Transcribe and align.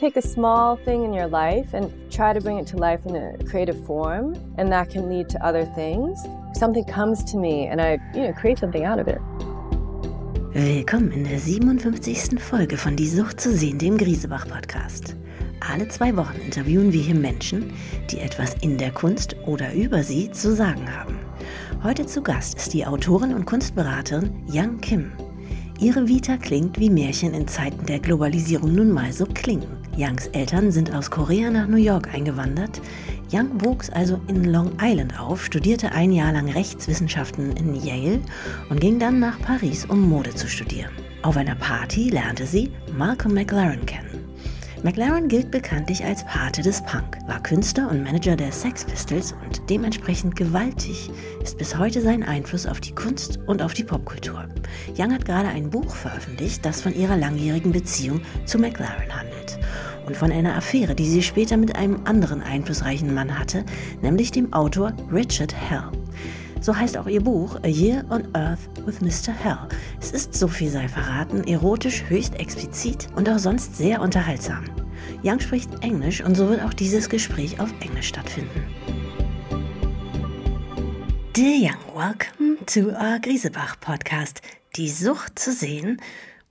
take 0.00 0.16
a 0.16 0.22
small 0.22 0.76
thing 0.76 1.04
in 1.04 1.12
your 1.12 1.26
life 1.26 1.74
and 1.74 1.92
try 2.10 2.32
to 2.32 2.40
bring 2.40 2.58
it 2.58 2.66
to 2.66 2.78
life 2.78 3.04
in 3.04 3.14
a 3.16 3.36
creative 3.44 3.78
form, 3.84 4.34
and 4.56 4.72
that 4.72 4.88
can 4.88 5.10
lead 5.10 5.28
to 5.28 5.38
other 5.44 5.66
things. 5.74 6.18
Something 6.54 6.84
comes 6.84 7.22
to 7.24 7.36
me, 7.36 7.66
and 7.66 7.82
I, 7.82 7.98
you 8.14 8.22
know, 8.22 8.32
create 8.32 8.58
something 8.58 8.84
out 8.84 8.98
of 8.98 9.08
it. 9.08 9.20
Willkommen 10.54 11.12
in 11.12 11.24
der 11.24 11.38
57. 11.38 12.40
Folge 12.40 12.78
von 12.78 12.96
Die 12.96 13.06
Sucht 13.06 13.40
zu 13.40 13.52
sehen, 13.52 13.78
dem 13.78 13.98
Griesebach-Podcast. 13.98 15.16
Alle 15.60 15.86
zwei 15.88 16.16
Wochen 16.16 16.40
interviewen 16.40 16.94
wir 16.94 17.02
hier 17.02 17.14
Menschen, 17.14 17.74
die 18.10 18.20
etwas 18.20 18.54
in 18.62 18.78
der 18.78 18.92
Kunst 18.92 19.36
oder 19.46 19.74
über 19.74 20.02
sie 20.02 20.30
zu 20.30 20.54
sagen 20.54 20.88
haben. 20.96 21.18
Heute 21.84 22.06
zu 22.06 22.22
Gast 22.22 22.56
ist 22.56 22.72
die 22.72 22.86
Autorin 22.86 23.34
und 23.34 23.44
Kunstberaterin 23.44 24.30
Yang 24.50 24.80
Kim. 24.80 25.12
Ihre 25.78 26.08
Vita 26.08 26.38
klingt 26.38 26.80
wie 26.80 26.90
Märchen 26.90 27.34
in 27.34 27.46
Zeiten 27.46 27.84
der 27.84 28.00
Globalisierung 28.00 28.74
nun 28.74 28.90
mal 28.92 29.12
so 29.12 29.26
klingen. 29.26 29.79
Youngs 30.00 30.28
Eltern 30.28 30.72
sind 30.72 30.94
aus 30.94 31.10
Korea 31.10 31.50
nach 31.50 31.66
New 31.66 31.76
York 31.76 32.14
eingewandert. 32.14 32.80
Young 33.30 33.62
wuchs 33.62 33.90
also 33.90 34.18
in 34.28 34.44
Long 34.44 34.72
Island 34.80 35.20
auf, 35.20 35.44
studierte 35.44 35.92
ein 35.92 36.10
Jahr 36.10 36.32
lang 36.32 36.48
Rechtswissenschaften 36.48 37.54
in 37.54 37.74
Yale 37.74 38.20
und 38.70 38.80
ging 38.80 38.98
dann 38.98 39.18
nach 39.18 39.38
Paris, 39.42 39.84
um 39.84 40.08
Mode 40.08 40.34
zu 40.34 40.48
studieren. 40.48 40.90
Auf 41.20 41.36
einer 41.36 41.54
Party 41.54 42.08
lernte 42.08 42.46
sie 42.46 42.70
Malcolm 42.96 43.34
McLaren 43.34 43.84
kennen. 43.84 44.24
McLaren 44.82 45.28
gilt 45.28 45.50
bekanntlich 45.50 46.02
als 46.02 46.24
Pate 46.24 46.62
des 46.62 46.82
Punk, 46.84 47.18
war 47.26 47.42
Künstler 47.42 47.90
und 47.90 48.02
Manager 48.02 48.36
der 48.36 48.52
Sex 48.52 48.86
Pistols 48.86 49.34
und 49.44 49.68
dementsprechend 49.68 50.34
gewaltig 50.34 51.10
ist 51.42 51.58
bis 51.58 51.76
heute 51.76 52.00
sein 52.00 52.22
Einfluss 52.22 52.64
auf 52.64 52.80
die 52.80 52.94
Kunst 52.94 53.38
und 53.46 53.60
auf 53.60 53.74
die 53.74 53.84
Popkultur. 53.84 54.48
Young 54.96 55.12
hat 55.12 55.26
gerade 55.26 55.48
ein 55.48 55.68
Buch 55.68 55.94
veröffentlicht, 55.94 56.64
das 56.64 56.80
von 56.80 56.94
ihrer 56.94 57.18
langjährigen 57.18 57.72
Beziehung 57.72 58.22
zu 58.46 58.58
McLaren 58.58 59.14
handelt 59.14 59.40
und 60.10 60.16
von 60.16 60.32
einer 60.32 60.56
Affäre, 60.56 60.96
die 60.96 61.08
sie 61.08 61.22
später 61.22 61.56
mit 61.56 61.76
einem 61.76 62.04
anderen 62.04 62.42
einflussreichen 62.42 63.14
Mann 63.14 63.38
hatte, 63.38 63.64
nämlich 64.02 64.32
dem 64.32 64.52
Autor 64.52 64.92
Richard 65.12 65.54
Hell. 65.54 65.84
So 66.60 66.74
heißt 66.74 66.96
auch 66.96 67.06
ihr 67.06 67.22
Buch 67.22 67.54
A 67.62 67.68
Year 67.68 68.04
on 68.10 68.26
Earth 68.34 68.58
with 68.84 69.00
Mr. 69.00 69.32
Hell. 69.32 69.68
Es 70.00 70.10
ist, 70.10 70.34
so 70.34 70.48
viel 70.48 70.68
sei 70.68 70.88
verraten, 70.88 71.44
erotisch 71.44 72.02
höchst 72.08 72.34
explizit 72.40 73.06
und 73.14 73.30
auch 73.30 73.38
sonst 73.38 73.76
sehr 73.76 74.00
unterhaltsam. 74.00 74.64
Young 75.22 75.38
spricht 75.38 75.70
Englisch 75.84 76.20
und 76.24 76.34
so 76.34 76.48
wird 76.48 76.60
auch 76.60 76.74
dieses 76.74 77.08
Gespräch 77.08 77.60
auf 77.60 77.72
Englisch 77.80 78.08
stattfinden. 78.08 78.64
Dear 81.36 81.70
Young, 81.70 81.94
welcome 81.94 82.56
to 82.66 82.88
our 83.00 83.20
Griesebach 83.20 83.78
podcast, 83.78 84.42
Die 84.74 84.90
Sucht 84.90 85.38
zu 85.38 85.52
sehen, 85.52 86.02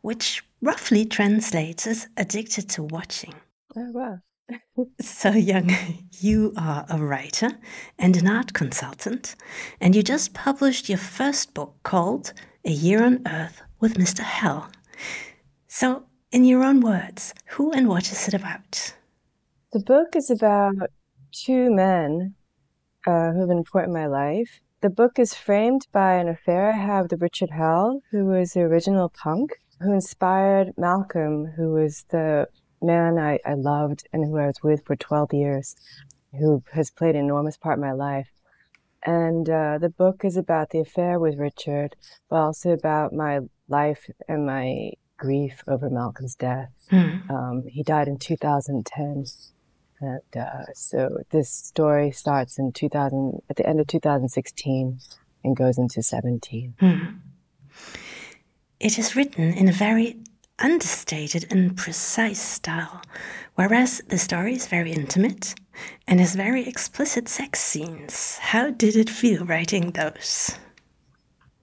which 0.02 0.46
roughly 0.62 1.06
translates 1.06 1.86
as 1.86 2.08
addicted 2.16 2.70
to 2.70 2.84
watching. 2.84 3.34
Oh, 3.76 3.92
wow. 3.92 4.18
So 5.00 5.30
Young, 5.30 5.72
you 6.20 6.54
are 6.58 6.86
a 6.90 6.98
writer 6.98 7.52
and 8.00 8.18
an 8.18 8.28
art 8.28 8.54
consultant, 8.54 9.36
and 9.80 9.96
you 9.96 10.02
just 10.02 10.34
published 10.34 10.90
your 10.90 10.98
first 10.98 11.54
book 11.54 11.76
called 11.84 12.34
A 12.66 12.72
Year 12.72 13.04
on 13.04 13.22
Earth 13.28 13.62
with 13.80 13.96
Mr. 13.96 14.22
Hell. 14.22 14.72
So, 15.68 16.06
in 16.32 16.46
your 16.46 16.64
own 16.64 16.82
words, 16.82 17.34
who 17.50 17.72
and 17.72 17.88
what 17.88 18.12
is 18.12 18.28
it 18.28 18.34
about? 18.34 18.94
The 19.72 19.80
book 19.82 20.16
is 20.16 20.32
about 20.32 20.90
two 21.32 21.72
men 21.72 22.34
uh, 23.06 23.32
who 23.32 23.42
have 23.42 23.50
been 23.50 23.58
important 23.60 23.96
in 23.96 24.02
my 24.02 24.08
life. 24.08 24.62
The 24.82 24.90
book 24.90 25.20
is 25.20 25.36
framed 25.36 25.88
by 25.92 26.14
an 26.16 26.28
affair 26.28 26.72
I 26.72 26.78
have 26.78 27.12
with 27.12 27.22
Richard 27.22 27.52
Hell, 27.52 28.02
who 28.12 28.26
was 28.26 28.54
the 28.54 28.62
original 28.62 29.10
punk, 29.10 29.52
who 29.80 29.94
inspired 29.94 30.74
Malcolm, 30.78 31.54
who 31.56 31.74
was 31.74 32.06
the 32.10 32.48
man 32.82 33.18
I, 33.18 33.40
I 33.46 33.54
loved 33.54 34.08
and 34.14 34.26
who 34.26 34.38
I 34.38 34.48
was 34.48 34.64
with 34.64 34.86
for 34.86 34.96
12 34.96 35.34
years, 35.34 35.76
who 36.38 36.64
has 36.74 36.90
played 36.90 37.16
an 37.16 37.26
enormous 37.26 37.58
part 37.58 37.78
in 37.78 37.82
my 37.82 37.92
life. 37.92 38.30
And 39.04 39.50
uh, 39.50 39.78
the 39.80 39.90
book 39.90 40.26
is 40.26 40.36
about 40.36 40.72
the 40.72 40.80
affair 40.80 41.20
with 41.20 41.38
Richard, 41.38 41.96
but 42.30 42.38
also 42.38 42.72
about 42.72 43.14
my 43.14 43.40
life 43.68 44.10
and 44.28 44.46
my 44.46 44.92
grief 45.18 45.64
over 45.68 45.90
Malcolm's 45.90 46.36
death. 46.36 46.72
Mm. 46.92 47.30
Um, 47.30 47.64
he 47.68 47.84
died 47.84 48.08
in 48.08 48.18
2010. 48.18 49.26
And 50.02 50.22
uh, 50.36 50.66
so 50.74 51.20
this 51.30 51.50
story 51.50 52.12
starts 52.12 52.58
in 52.58 52.72
2000, 52.72 53.42
at 53.50 53.58
the 53.58 53.68
end 53.68 53.80
of 53.80 53.88
2016 53.88 55.00
and 55.44 55.56
goes 55.56 55.78
into 55.78 56.02
17. 56.02 56.74
Mm. 56.82 57.20
It 58.80 58.98
is 58.98 59.16
written 59.16 59.54
in 59.54 59.68
a 59.68 59.74
very 59.74 60.18
understated 60.62 61.48
and 61.52 61.76
precise 61.76 62.42
style, 62.42 63.02
whereas 63.56 64.02
the 64.08 64.18
story 64.18 64.54
is 64.54 64.68
very 64.68 64.92
intimate 64.92 65.56
and 66.08 66.20
has 66.20 66.36
very 66.36 66.68
explicit 66.68 67.28
sex 67.28 67.60
scenes. 67.60 68.38
How 68.38 68.70
did 68.70 68.96
it 68.96 69.10
feel 69.10 69.46
writing 69.46 69.92
those? 69.92 70.58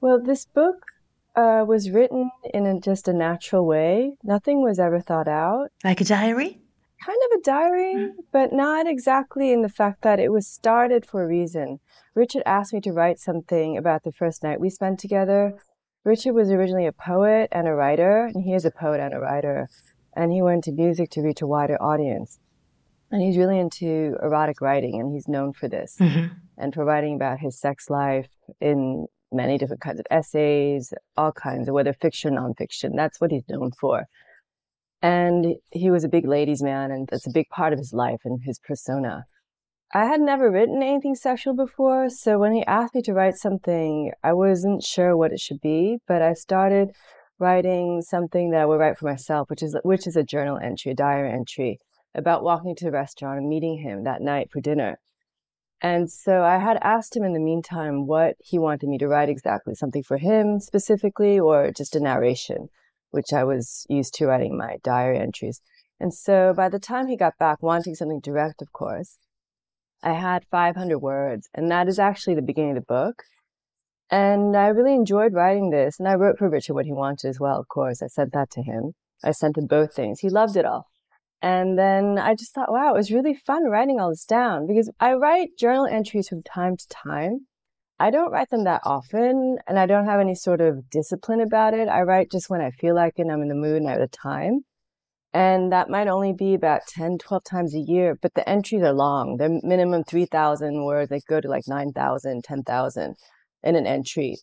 Well, 0.01 0.23
this 0.23 0.47
book 0.47 0.87
uh, 1.34 1.65
was 1.67 1.91
written 1.91 2.31
in 2.55 2.67
a, 2.67 2.81
just 2.81 3.09
a 3.09 3.12
natural 3.12 3.67
way. 3.67 4.17
Nothing 4.23 4.62
was 4.62 4.79
ever 4.79 5.01
thought 5.01 5.28
out. 5.28 5.69
Like 5.84 6.01
a 6.01 6.05
diary? 6.05 6.61
Kind 7.05 7.19
of 7.31 7.39
a 7.39 7.43
diary, 7.43 7.95
mm. 7.95 8.11
but 8.33 8.53
not 8.53 8.87
exactly 8.87 9.53
in 9.53 9.63
the 9.63 9.69
fact 9.69 10.03
that 10.03 10.19
it 10.19 10.33
was 10.33 10.47
started 10.47 11.05
for 11.05 11.23
a 11.23 11.27
reason. 11.27 11.78
Richard 12.15 12.43
asked 12.47 12.73
me 12.73 12.81
to 12.81 12.93
write 12.93 13.19
something 13.19 13.77
about 13.77 14.03
the 14.03 14.13
first 14.13 14.43
night 14.43 14.61
we 14.61 14.71
spent 14.71 14.99
together 14.99 15.59
Richard 16.06 16.34
was 16.34 16.53
originally 16.53 16.87
a 16.87 16.93
poet 16.93 17.49
and 17.50 17.67
a 17.67 17.75
writer, 17.75 18.31
and 18.33 18.44
he 18.44 18.55
is 18.55 18.65
a 18.65 18.71
poet 18.71 19.00
and 19.00 19.12
a 19.12 19.19
writer, 19.19 19.69
and 20.15 20.31
he 20.31 20.41
went 20.41 20.62
to 20.65 20.72
music 20.72 21.11
to 21.11 21.21
reach 21.21 21.43
a 21.43 21.49
wider 21.49 21.77
audience. 21.83 22.39
And 23.11 23.21
he's 23.21 23.37
really 23.37 23.59
into 23.59 24.16
erotic 24.22 24.61
writing, 24.61 25.00
and 25.00 25.12
he's 25.12 25.27
known 25.27 25.53
for 25.53 25.69
this 25.69 25.97
mm-hmm. 26.00 26.33
and 26.59 26.72
for 26.72 26.84
writing 26.84 27.16
about 27.16 27.41
his 27.41 27.59
sex 27.59 27.91
life 27.91 28.28
in 28.61 29.06
many 29.33 29.59
different 29.59 29.83
kinds 29.83 29.99
of 29.99 30.06
essays, 30.09 30.95
all 31.16 31.33
kinds 31.33 31.66
of 31.66 31.75
whether 31.75 31.93
fiction, 31.93 32.37
nonfiction. 32.37 32.93
That's 32.95 33.21
what 33.21 33.33
he's 33.33 33.49
known 33.49 33.72
for. 33.72 34.05
And 35.03 35.56
he 35.72 35.91
was 35.91 36.05
a 36.05 36.09
big 36.09 36.25
ladies' 36.25 36.62
man, 36.62 36.93
and 36.93 37.09
that's 37.09 37.27
a 37.27 37.33
big 37.33 37.49
part 37.49 37.72
of 37.72 37.81
his 37.81 37.93
life 37.93 38.21
and 38.25 38.41
his 38.45 38.61
persona. 38.61 39.25
I 39.95 40.07
had 40.07 40.21
never 40.21 40.51
written 40.51 40.83
anything 40.83 41.15
sexual 41.15 41.55
before, 41.55 42.11
so 42.11 42.39
when 42.39 42.53
he 42.53 42.67
asked 42.67 42.95
me 42.95 43.03
to 43.03 43.13
write 43.13 43.37
something, 43.37 44.11
I 44.23 44.33
wasn't 44.33 44.83
sure 44.83 45.17
what 45.17 45.33
it 45.33 45.39
should 45.39 45.61
be, 45.61 45.99
but 46.09 46.23
I 46.23 46.33
started 46.33 46.91
writing 47.39 48.03
something 48.03 48.51
that 48.51 48.63
I 48.63 48.67
would 48.67 48.81
write 48.81 48.99
for 48.99 49.07
myself, 49.07 49.49
which 49.49 49.63
is 49.63 49.77
which 49.85 50.07
is 50.07 50.17
a 50.17 50.25
journal 50.25 50.59
entry, 50.59 50.93
a 50.93 50.95
diary 50.95 51.33
entry 51.33 51.79
about 52.15 52.43
walking 52.43 52.75
to 52.77 52.85
the 52.85 52.91
restaurant 52.91 53.39
and 53.39 53.49
meeting 53.49 53.79
him 53.79 54.05
that 54.05 54.23
night 54.23 54.51
for 54.51 54.61
dinner. 54.61 54.99
And 55.81 56.11
so 56.11 56.43
I 56.43 56.59
had 56.59 56.79
asked 56.83 57.15
him 57.15 57.23
in 57.23 57.35
the 57.35 57.39
meantime 57.39 58.07
what 58.07 58.37
he 58.41 58.59
wanted 58.59 58.89
me 58.89 58.99
to 58.99 59.09
write 59.09 59.29
exactly, 59.29 59.75
something 59.75 60.03
for 60.03 60.17
him 60.17 60.59
specifically, 60.59 61.39
or 61.39 61.71
just 61.71 61.95
a 61.95 62.01
narration, 62.01 62.71
which 63.11 63.33
I 63.33 63.45
was 63.45 63.87
used 63.89 64.15
to 64.15 64.27
writing 64.27 64.57
my 64.57 64.79
diary 64.83 65.19
entries. 65.19 65.61
And 66.01 66.13
so 66.13 66.53
by 66.57 66.71
the 66.71 66.81
time 66.81 67.07
he 67.07 67.17
got 67.17 67.39
back, 67.39 67.63
wanting 67.63 67.95
something 67.95 68.21
direct, 68.21 68.63
of 68.63 68.73
course, 68.73 69.19
I 70.06 70.12
had 70.12 70.44
500 70.53 71.00
words, 71.00 71.49
and 71.53 71.69
that 71.72 71.89
is 71.89 71.99
actually 71.99 72.37
the 72.37 72.43
beginning 72.43 72.77
of 72.77 72.77
the 72.77 72.94
book. 72.94 73.25
And 74.09 74.56
I 74.56 74.69
really 74.69 74.94
enjoyed 74.94 75.34
writing 75.34 75.71
this. 75.71 75.99
And 75.99 76.06
I 76.06 76.15
wrote 76.15 76.39
for 76.39 76.49
Richard 76.49 76.75
what 76.75 76.87
he 76.87 76.93
wanted 76.93 77.28
as 77.28 77.41
well, 77.41 77.59
of 77.59 77.67
course. 77.67 78.00
I 78.03 78.06
sent 78.06 78.33
that 78.33 78.50
to 78.50 78.62
him. 78.62 78.93
I 79.25 79.33
sent 79.33 79.59
him 79.59 79.66
both 79.66 79.95
things. 79.95 80.21
He 80.21 80.28
loved 80.28 80.56
it 80.56 80.65
all. 80.65 80.87
And 81.43 81.77
then 81.77 82.19
I 82.19 82.37
just 82.37 82.55
thought, 82.55 82.71
wow, 82.71 82.95
it 82.95 82.97
was 82.97 83.11
really 83.11 83.34
fun 83.34 83.65
writing 83.65 83.99
all 83.99 84.11
this 84.11 84.25
down 84.25 84.69
because 84.69 84.89
I 85.00 85.15
write 85.15 85.59
journal 85.59 85.87
entries 85.87 86.28
from 86.28 86.45
time 86.45 86.77
to 86.77 86.89
time. 86.89 87.47
I 87.99 88.11
don't 88.11 88.31
write 88.31 88.50
them 88.50 88.62
that 88.62 88.83
often 88.84 89.59
and 89.66 89.77
I 89.77 89.87
don't 89.87 90.06
have 90.06 90.21
any 90.21 90.37
sort 90.37 90.61
of 90.61 90.89
discipline 90.89 91.41
about 91.41 91.75
it. 91.75 91.89
I 91.89 92.03
write 92.03 92.31
just 92.31 92.49
when 92.49 92.61
I 92.61 92.71
feel 92.71 92.95
like 92.95 93.15
it 93.16 93.22
and 93.22 93.33
I'm 93.33 93.42
in 93.42 93.48
the 93.48 93.54
mood 93.54 93.78
and 93.78 93.89
I 93.89 93.92
have 93.92 94.01
the 94.01 94.09
time. 94.09 94.60
And 95.36 95.71
that 95.71 95.91
might 95.91 96.09
only 96.09 96.33
be 96.33 96.54
about 96.54 96.86
10, 96.88 97.18
12 97.18 97.44
times 97.44 97.74
a 97.74 97.78
year, 97.78 98.18
but 98.22 98.33
the 98.33 98.48
entries 98.48 98.80
are 98.80 98.94
long. 98.94 99.36
They're 99.36 99.60
minimum 99.62 100.03
3,000 100.03 100.83
words. 100.83 101.10
They 101.10 101.21
go 101.28 101.42
to 101.42 101.48
like 101.48 101.68
9,000, 101.68 102.42
10,000 102.42 103.16
in 103.62 103.77
an 103.77 103.86
entry. 103.86 104.38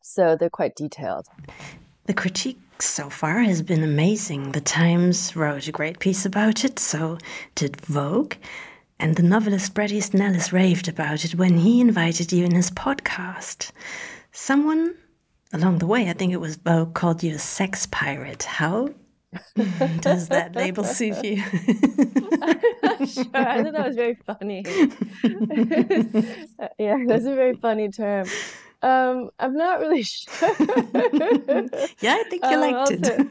So 0.00 0.34
they're 0.34 0.48
quite 0.48 0.76
detailed. 0.76 1.26
The 2.06 2.14
critique 2.14 2.58
so 2.78 3.10
far 3.10 3.40
has 3.40 3.60
been 3.60 3.84
amazing. 3.84 4.52
The 4.52 4.62
Times 4.62 5.36
wrote 5.36 5.68
a 5.68 5.72
great 5.72 5.98
piece 5.98 6.24
about 6.24 6.64
it, 6.64 6.78
so 6.78 7.18
did 7.54 7.82
Vogue. 7.82 8.36
And 8.98 9.16
the 9.16 9.22
novelist 9.22 9.74
Bret 9.74 9.92
Easton 9.92 10.22
Ellis 10.22 10.54
raved 10.54 10.88
about 10.88 11.26
it 11.26 11.34
when 11.34 11.58
he 11.58 11.82
invited 11.82 12.32
you 12.32 12.46
in 12.46 12.54
his 12.54 12.70
podcast. 12.70 13.72
Someone 14.32 14.94
along 15.52 15.80
the 15.80 15.86
way, 15.86 16.08
I 16.08 16.14
think 16.14 16.32
it 16.32 16.40
was 16.40 16.56
Vogue, 16.56 16.94
called 16.94 17.22
you 17.22 17.34
a 17.34 17.38
sex 17.38 17.86
pirate. 17.90 18.44
How 18.44 18.88
Does 20.00 20.28
that 20.28 20.54
label 20.54 20.84
suit 20.84 21.24
you? 21.24 21.42
I'm 22.82 23.06
sure. 23.14 23.24
I 23.34 23.62
thought 23.62 23.72
that 23.72 23.86
was 23.86 23.96
very 23.96 24.16
funny. 24.26 24.64
yeah, 26.78 26.98
that's 27.06 27.26
a 27.26 27.34
very 27.34 27.54
funny 27.54 27.90
term. 27.90 28.26
Um, 28.82 29.30
I'm 29.38 29.54
not 29.54 29.80
really 29.80 30.02
sure. 30.02 30.48
yeah, 32.00 32.16
I 32.20 32.24
think 32.28 32.44
you 32.44 32.56
um, 32.56 32.60
liked 32.60 32.76
also, 32.76 32.98
it. 32.98 33.26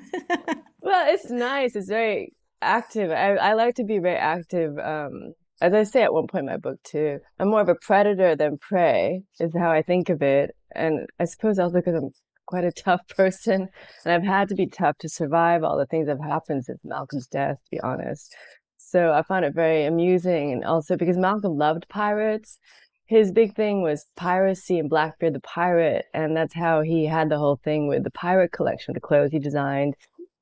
well, 0.81 1.13
it's 1.13 1.29
nice. 1.29 1.75
It's 1.75 1.89
very. 1.89 2.33
active. 2.61 3.11
I, 3.11 3.35
I 3.35 3.53
like 3.53 3.75
to 3.75 3.83
be 3.83 3.99
very 3.99 4.17
active. 4.17 4.79
Um, 4.79 5.33
as 5.61 5.73
I 5.73 5.83
say 5.83 6.03
at 6.03 6.13
one 6.13 6.27
point 6.27 6.43
in 6.43 6.47
my 6.47 6.57
book 6.57 6.81
too, 6.83 7.19
I'm 7.39 7.49
more 7.49 7.61
of 7.61 7.69
a 7.69 7.75
predator 7.75 8.35
than 8.35 8.57
prey, 8.57 9.23
is 9.39 9.53
how 9.55 9.71
I 9.71 9.81
think 9.81 10.09
of 10.09 10.21
it. 10.21 10.55
And 10.75 11.07
I 11.19 11.25
suppose 11.25 11.59
also 11.59 11.75
because 11.75 11.95
I'm 11.95 12.11
quite 12.53 12.63
a 12.63 12.71
tough 12.71 13.07
person 13.17 13.67
and 14.05 14.13
I've 14.13 14.23
had 14.23 14.47
to 14.49 14.55
be 14.55 14.67
tough 14.67 14.99
to 14.99 15.09
survive 15.09 15.63
all 15.63 15.75
the 15.75 15.87
things 15.87 16.05
that 16.05 16.19
have 16.21 16.29
happened 16.29 16.65
since 16.65 16.79
Malcolm's 16.83 17.25
death, 17.25 17.57
to 17.65 17.71
be 17.71 17.79
honest. 17.79 18.35
So 18.77 19.11
I 19.11 19.23
found 19.23 19.43
it 19.43 19.55
very 19.55 19.85
amusing. 19.85 20.51
And 20.51 20.63
also 20.63 20.95
because 20.95 21.17
Malcolm 21.17 21.57
loved 21.57 21.87
pirates, 21.89 22.59
his 23.05 23.31
big 23.31 23.55
thing 23.55 23.81
was 23.81 24.05
piracy 24.15 24.77
and 24.77 24.87
Blackbeard 24.87 25.33
the 25.33 25.39
pirate. 25.39 26.05
And 26.13 26.37
that's 26.37 26.53
how 26.53 26.81
he 26.81 27.07
had 27.07 27.29
the 27.29 27.39
whole 27.39 27.59
thing 27.63 27.87
with 27.87 28.03
the 28.03 28.11
pirate 28.11 28.51
collection, 28.51 28.93
the 28.93 28.99
clothes 28.99 29.31
he 29.31 29.39
designed 29.39 29.95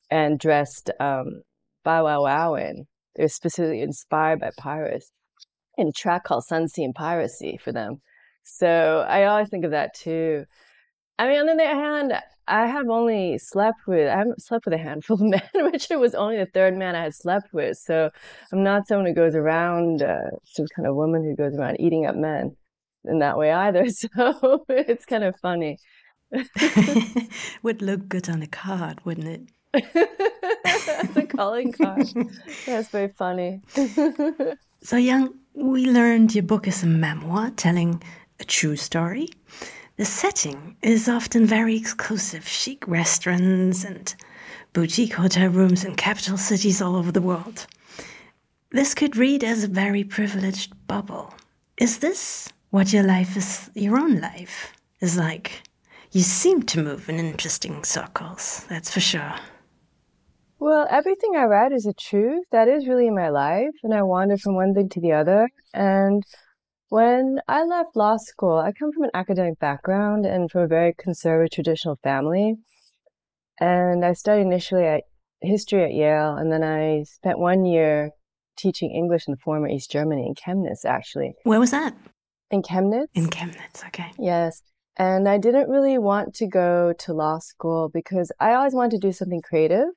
and 0.09 0.37
dressed 0.37 0.91
um, 0.99 1.43
Bow 1.85 2.03
Wow 2.03 2.23
Wow 2.23 2.55
in. 2.55 2.87
They 3.15 3.23
were 3.23 3.29
specifically 3.29 3.81
inspired 3.81 4.41
by 4.41 4.51
pirates 4.57 5.11
in 5.77 5.87
a 5.87 5.93
track 5.93 6.25
called 6.25 6.43
Sun, 6.43 6.67
Sea 6.67 6.83
and 6.83 6.95
Piracy 6.95 7.57
for 7.63 7.71
them. 7.71 8.01
So 8.43 9.05
I 9.07 9.23
always 9.23 9.47
think 9.47 9.63
of 9.63 9.71
that 9.71 9.93
too. 9.93 10.43
I 11.21 11.27
mean, 11.27 11.37
on 11.37 11.45
the 11.45 11.51
other 11.53 11.65
hand, 11.65 12.13
I 12.47 12.65
have 12.65 12.89
only 12.89 13.37
slept 13.37 13.85
with, 13.85 14.07
I 14.07 14.17
haven't 14.17 14.41
slept 14.41 14.65
with 14.65 14.73
a 14.73 14.79
handful 14.79 15.17
of 15.17 15.21
men. 15.53 15.71
Richard 15.71 15.99
was 15.99 16.15
only 16.15 16.37
the 16.37 16.47
third 16.47 16.75
man 16.75 16.95
I 16.95 17.03
had 17.03 17.13
slept 17.13 17.53
with. 17.53 17.77
So 17.77 18.09
I'm 18.51 18.63
not 18.63 18.87
someone 18.87 19.05
who 19.05 19.13
goes 19.13 19.35
around, 19.35 20.01
uh, 20.01 20.31
some 20.45 20.65
kind 20.75 20.87
of 20.87 20.95
woman 20.95 21.23
who 21.23 21.35
goes 21.35 21.55
around 21.55 21.79
eating 21.79 22.07
up 22.07 22.15
men 22.15 22.57
in 23.05 23.19
that 23.19 23.37
way 23.37 23.51
either. 23.51 23.85
So 23.89 24.65
it's 24.67 25.05
kind 25.05 25.23
of 25.23 25.35
funny. 25.39 25.77
Would 27.61 27.83
look 27.83 28.09
good 28.09 28.27
on 28.27 28.41
a 28.41 28.47
card, 28.47 29.05
wouldn't 29.05 29.27
it? 29.27 29.83
That's 29.93 31.17
a 31.17 31.27
calling 31.27 31.71
card. 31.71 32.07
That's 32.65 32.87
very 32.87 33.09
funny. 33.09 33.61
so, 34.81 34.97
Young, 34.97 35.35
we 35.53 35.85
learned 35.85 36.33
your 36.33 36.45
book 36.45 36.67
is 36.67 36.81
a 36.81 36.87
memoir 36.87 37.51
telling 37.51 38.01
a 38.39 38.43
true 38.43 38.75
story. 38.75 39.27
The 40.01 40.05
setting 40.05 40.77
is 40.81 41.07
often 41.07 41.45
very 41.45 41.75
exclusive, 41.75 42.47
chic 42.47 42.87
restaurants 42.87 43.83
and 43.83 44.11
boutique 44.73 45.13
hotel 45.13 45.49
rooms 45.49 45.85
in 45.85 45.93
capital 45.93 46.37
cities 46.37 46.81
all 46.81 46.95
over 46.95 47.11
the 47.11 47.21
world. 47.21 47.67
This 48.71 48.95
could 48.95 49.15
read 49.15 49.43
as 49.43 49.63
a 49.63 49.67
very 49.67 50.03
privileged 50.03 50.73
bubble. 50.87 51.35
Is 51.77 51.99
this 51.99 52.51
what 52.71 52.91
your 52.91 53.03
life 53.03 53.37
is, 53.37 53.69
your 53.75 53.95
own 53.95 54.19
life 54.19 54.73
is 55.01 55.19
like? 55.19 55.61
You 56.11 56.21
seem 56.21 56.63
to 56.63 56.81
move 56.81 57.07
in 57.07 57.19
interesting 57.19 57.83
circles, 57.83 58.65
that's 58.69 58.91
for 58.91 59.01
sure. 59.01 59.35
Well, 60.57 60.87
everything 60.89 61.35
I 61.35 61.43
read 61.43 61.73
is 61.73 61.85
a 61.85 61.93
truth. 61.93 62.45
That 62.51 62.67
is 62.67 62.87
really 62.87 63.11
my 63.11 63.29
life. 63.29 63.75
And 63.83 63.93
I 63.93 64.01
wander 64.01 64.37
from 64.37 64.55
one 64.55 64.73
thing 64.73 64.89
to 64.89 64.99
the 64.99 65.11
other. 65.11 65.47
And 65.75 66.23
when 66.91 67.39
I 67.47 67.63
left 67.63 67.95
law 67.95 68.17
school, 68.17 68.57
I 68.57 68.73
come 68.73 68.91
from 68.91 69.03
an 69.03 69.11
academic 69.13 69.59
background 69.59 70.25
and 70.25 70.51
from 70.51 70.63
a 70.63 70.67
very 70.67 70.93
conservative 70.93 71.53
traditional 71.53 71.97
family. 72.03 72.55
And 73.61 74.03
I 74.03 74.11
studied 74.11 74.41
initially 74.41 74.83
at 74.83 75.03
history 75.41 75.85
at 75.85 75.93
Yale. 75.93 76.35
And 76.35 76.51
then 76.51 76.63
I 76.63 77.03
spent 77.03 77.39
one 77.39 77.63
year 77.63 78.11
teaching 78.57 78.91
English 78.91 79.25
in 79.25 79.31
the 79.31 79.37
former 79.37 79.69
East 79.69 79.89
Germany 79.89 80.27
in 80.27 80.35
Chemnitz, 80.35 80.83
actually. 80.83 81.33
Where 81.43 81.61
was 81.61 81.71
that? 81.71 81.95
In 82.49 82.61
Chemnitz. 82.61 83.07
In 83.13 83.27
Chemnitz, 83.27 83.85
okay. 83.87 84.11
Yes. 84.19 84.61
And 84.97 85.29
I 85.29 85.37
didn't 85.37 85.69
really 85.69 85.97
want 85.97 86.35
to 86.35 86.47
go 86.47 86.91
to 86.99 87.13
law 87.13 87.39
school 87.39 87.89
because 87.93 88.33
I 88.41 88.53
always 88.53 88.73
wanted 88.73 88.99
to 88.99 89.07
do 89.07 89.13
something 89.13 89.41
creative 89.41 89.87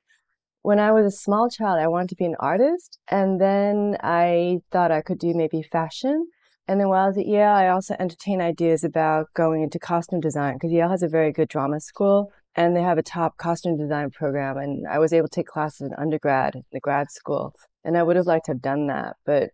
when 0.61 0.79
I 0.79 0.93
was 0.93 1.05
a 1.05 1.15
small 1.15 1.47
child, 1.47 1.77
I 1.77 1.87
wanted 1.87 2.09
to 2.09 2.15
be 2.15 2.25
an 2.25 2.35
artist. 2.39 2.97
And 3.09 3.39
then 3.39 3.97
I 4.01 4.61
thought 4.71 4.91
I 4.91 5.01
could 5.01 5.19
do 5.19 5.33
maybe 5.35 5.61
fashion. 5.61 6.27
And 6.67 6.79
then 6.79 6.89
while 6.89 7.05
I 7.05 7.07
was 7.07 7.17
at 7.17 7.27
Yale, 7.27 7.51
I 7.51 7.67
also 7.67 7.95
entertained 7.99 8.41
ideas 8.41 8.83
about 8.83 9.27
going 9.35 9.61
into 9.61 9.77
costume 9.77 10.19
design 10.19 10.55
because 10.55 10.71
Yale 10.71 10.89
has 10.89 11.03
a 11.03 11.07
very 11.07 11.31
good 11.31 11.47
drama 11.47 11.79
school 11.79 12.31
and 12.55 12.75
they 12.75 12.81
have 12.81 12.97
a 12.97 13.03
top 13.03 13.37
costume 13.37 13.77
design 13.77 14.09
program. 14.09 14.57
And 14.57 14.87
I 14.87 14.97
was 14.97 15.13
able 15.13 15.27
to 15.27 15.35
take 15.35 15.47
classes 15.47 15.81
in 15.81 15.93
undergrad, 15.93 16.55
in 16.55 16.63
the 16.71 16.79
grad 16.79 17.11
school. 17.11 17.53
And 17.83 17.97
I 17.97 18.03
would 18.03 18.15
have 18.15 18.25
liked 18.25 18.45
to 18.45 18.53
have 18.53 18.61
done 18.61 18.87
that. 18.87 19.15
But 19.25 19.51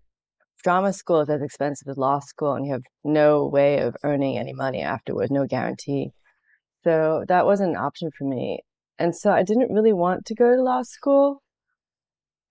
drama 0.64 0.94
school 0.94 1.22
is 1.22 1.30
as 1.30 1.42
expensive 1.42 1.88
as 1.90 1.98
law 1.98 2.20
school 2.20 2.54
and 2.54 2.66
you 2.66 2.74
have 2.74 2.84
no 3.04 3.46
way 3.46 3.80
of 3.80 3.96
earning 4.04 4.38
any 4.38 4.54
money 4.54 4.82
afterwards, 4.82 5.32
no 5.32 5.46
guarantee. 5.46 6.12
So 6.84 7.26
that 7.28 7.46
wasn't 7.46 7.72
an 7.72 7.78
option 7.78 8.10
for 8.18 8.24
me. 8.24 8.60
And 8.98 9.16
so 9.16 9.32
I 9.32 9.44
didn't 9.44 9.74
really 9.74 9.94
want 9.94 10.26
to 10.28 10.36
go 10.36 10.56
to 10.56 10.62
law 10.62 10.84
school. 10.84 11.42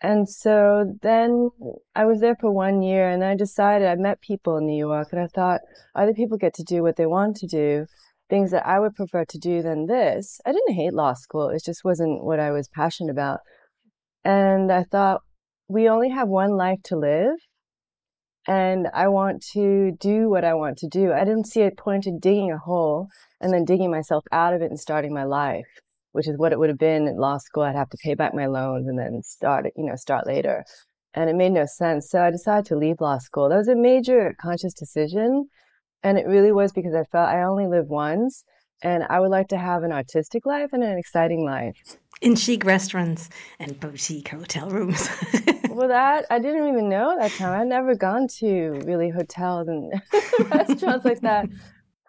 And 0.03 0.29
so 0.29 0.95
then 1.03 1.51
I 1.95 2.07
was 2.07 2.21
there 2.21 2.37
for 2.41 2.51
one 2.51 2.81
year 2.81 3.11
and 3.11 3.23
I 3.23 3.37
decided 3.37 3.87
I 3.87 3.97
met 3.97 4.23
people 4.23 4.57
in 4.57 4.67
New 4.67 4.79
York 4.79 5.09
and 5.13 5.21
I 5.21 5.27
thought 5.27 5.61
other 5.95 6.15
people 6.15 6.39
get 6.39 6.55
to 6.55 6.65
do 6.65 6.83
what 6.83 6.97
they 6.97 7.07
want 7.07 7.37
to 7.37 7.47
do, 7.47 7.87
things 8.31 8.51
that 8.53 8.67
I 8.67 8.81
would 8.81 8.95
prefer 8.95 9.27
to 9.27 9.39
do 9.39 9.61
than 9.61 9.87
this. 9.87 10.41
I 10.47 10.53
didn't 10.53 10.75
hate 10.75 10.95
law 10.95 11.13
school. 11.13 11.51
It 11.51 11.63
just 11.65 11.85
wasn't 11.85 12.25
what 12.25 12.41
I 12.41 12.51
was 12.51 12.69
passionate 12.69 13.11
about. 13.11 13.41
And 14.25 14.73
I 14.73 14.85
thought 14.85 15.21
we 15.69 15.89
only 15.89 16.09
have 16.09 16.29
one 16.29 16.57
life 16.57 16.83
to 16.85 16.97
live 16.97 17.37
and 18.49 18.89
I 18.95 19.09
want 19.09 19.45
to 19.53 19.93
do 20.01 20.31
what 20.31 20.47
I 20.47 20.55
want 20.55 20.79
to 20.79 20.89
do. 20.89 21.13
I 21.13 21.25
didn't 21.25 21.47
see 21.47 21.63
a 21.63 21.71
point 21.71 22.07
in 22.07 22.19
digging 22.19 22.51
a 22.51 22.59
hole 22.59 23.09
and 23.39 23.53
then 23.53 23.67
digging 23.67 23.91
myself 23.91 24.25
out 24.33 24.55
of 24.55 24.63
it 24.63 24.71
and 24.71 24.81
starting 24.81 25.13
my 25.13 25.25
life 25.25 25.67
which 26.13 26.29
is 26.29 26.37
what 26.37 26.53
it 26.53 26.59
would 26.59 26.69
have 26.69 26.79
been 26.79 27.07
in 27.07 27.17
law 27.17 27.39
school. 27.39 27.63
I'd 27.63 27.77
have 27.77 27.91
to 27.91 27.99
pay 28.03 28.15
back 28.15 28.35
my 28.35 28.47
loans 28.47 28.87
and 28.89 28.99
then 28.99 29.23
start, 29.23 29.67
you 29.77 29.87
know, 29.87 29.97
start 29.97 30.27
later. 30.27 30.65
And 31.15 31.29
it 31.29 31.37
made 31.37 31.53
no 31.53 31.67
sense. 31.67 32.09
So 32.11 32.23
I 32.23 32.31
decided 32.31 32.67
to 32.67 32.77
leave 32.77 33.01
law 33.01 33.19
school. 33.19 33.49
That 33.49 33.57
was 33.57 33.69
a 33.69 33.75
major 33.75 34.35
conscious 34.41 34.75
decision. 34.75 35.49
And 36.03 36.19
it 36.19 36.27
really 36.27 36.53
was 36.53 36.73
because 36.73 36.95
I 36.95 37.05
felt 37.11 37.29
I 37.29 37.43
only 37.43 37.67
live 37.67 37.89
once 37.89 38.45
and 38.83 39.05
I 39.11 39.21
would 39.21 39.31
like 39.31 39.49
to 39.49 39.59
have 39.59 39.83
an 39.83 39.93
artistic 39.93 40.47
life 40.47 40.71
and 40.73 40.83
an 40.83 40.99
exciting 40.99 41.45
life. 41.45 41.97
In 42.23 42.35
chic 42.35 42.65
restaurants 42.65 43.29
and 43.59 43.79
boutique 43.79 44.29
hotel 44.29 44.69
rooms. 44.71 45.09
well, 45.71 45.89
that 45.89 46.27
I 46.31 46.39
didn't 46.39 46.69
even 46.69 46.89
know 46.89 47.13
at 47.13 47.19
that 47.21 47.33
time. 47.33 47.61
I'd 47.61 47.67
never 47.67 47.95
gone 47.95 48.29
to 48.39 48.81
really 48.85 49.11
hotels 49.11 49.69
and 49.69 49.93
restaurants 50.51 51.05
like 51.05 51.21
that. 51.21 51.49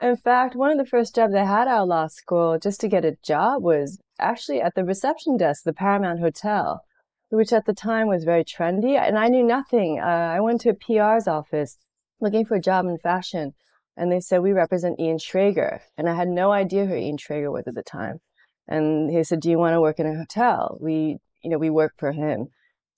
In 0.02 0.16
fact, 0.16 0.56
one 0.56 0.72
of 0.72 0.80
the 0.80 0.90
first 0.90 1.14
jobs 1.14 1.36
I 1.36 1.44
had 1.44 1.68
out 1.68 1.84
of 1.84 1.88
law 1.88 2.08
school 2.08 2.58
just 2.58 2.82
to 2.82 2.88
get 2.88 3.06
a 3.06 3.18
job 3.24 3.62
was 3.62 4.00
actually 4.20 4.60
at 4.60 4.74
the 4.74 4.84
reception 4.84 5.38
desk, 5.38 5.64
the 5.64 5.74
Paramount 5.74 6.20
Hotel, 6.20 6.82
which 7.30 7.54
at 7.54 7.66
the 7.66 7.74
time 7.74 8.08
was 8.08 8.24
very 8.24 8.44
trendy. 8.44 8.98
And 8.98 9.16
I 9.16 9.28
knew 9.28 9.44
nothing. 9.44 10.00
Uh, 10.00 10.06
I 10.36 10.40
went 10.40 10.62
to 10.62 10.70
a 10.70 10.74
PR's 10.74 11.28
office 11.28 11.78
looking 12.20 12.46
for 12.46 12.56
a 12.56 12.62
job 12.62 12.88
in 12.88 12.98
fashion. 12.98 13.54
And 13.96 14.12
they 14.12 14.20
said, 14.22 14.42
we 14.42 14.54
represent 14.54 15.00
Ian 15.00 15.18
Schrager. 15.18 15.82
And 15.98 16.10
I 16.10 16.16
had 16.16 16.30
no 16.30 16.52
idea 16.52 16.88
who 16.88 16.96
Ian 16.96 17.18
Schrager 17.18 17.52
was 17.52 17.68
at 17.68 17.76
the 17.76 17.84
time. 17.84 18.22
And 18.68 19.12
he 19.12 19.24
said, 19.24 19.40
do 19.40 19.52
you 19.52 19.60
want 19.60 19.76
to 19.76 19.82
work 19.82 20.00
in 20.00 20.08
a 20.08 20.16
hotel? 20.16 20.78
We, 20.82 21.18
you 21.44 21.52
know, 21.52 21.60
we 21.60 21.70
work 21.70 21.94
for 21.98 22.12
him. 22.12 22.48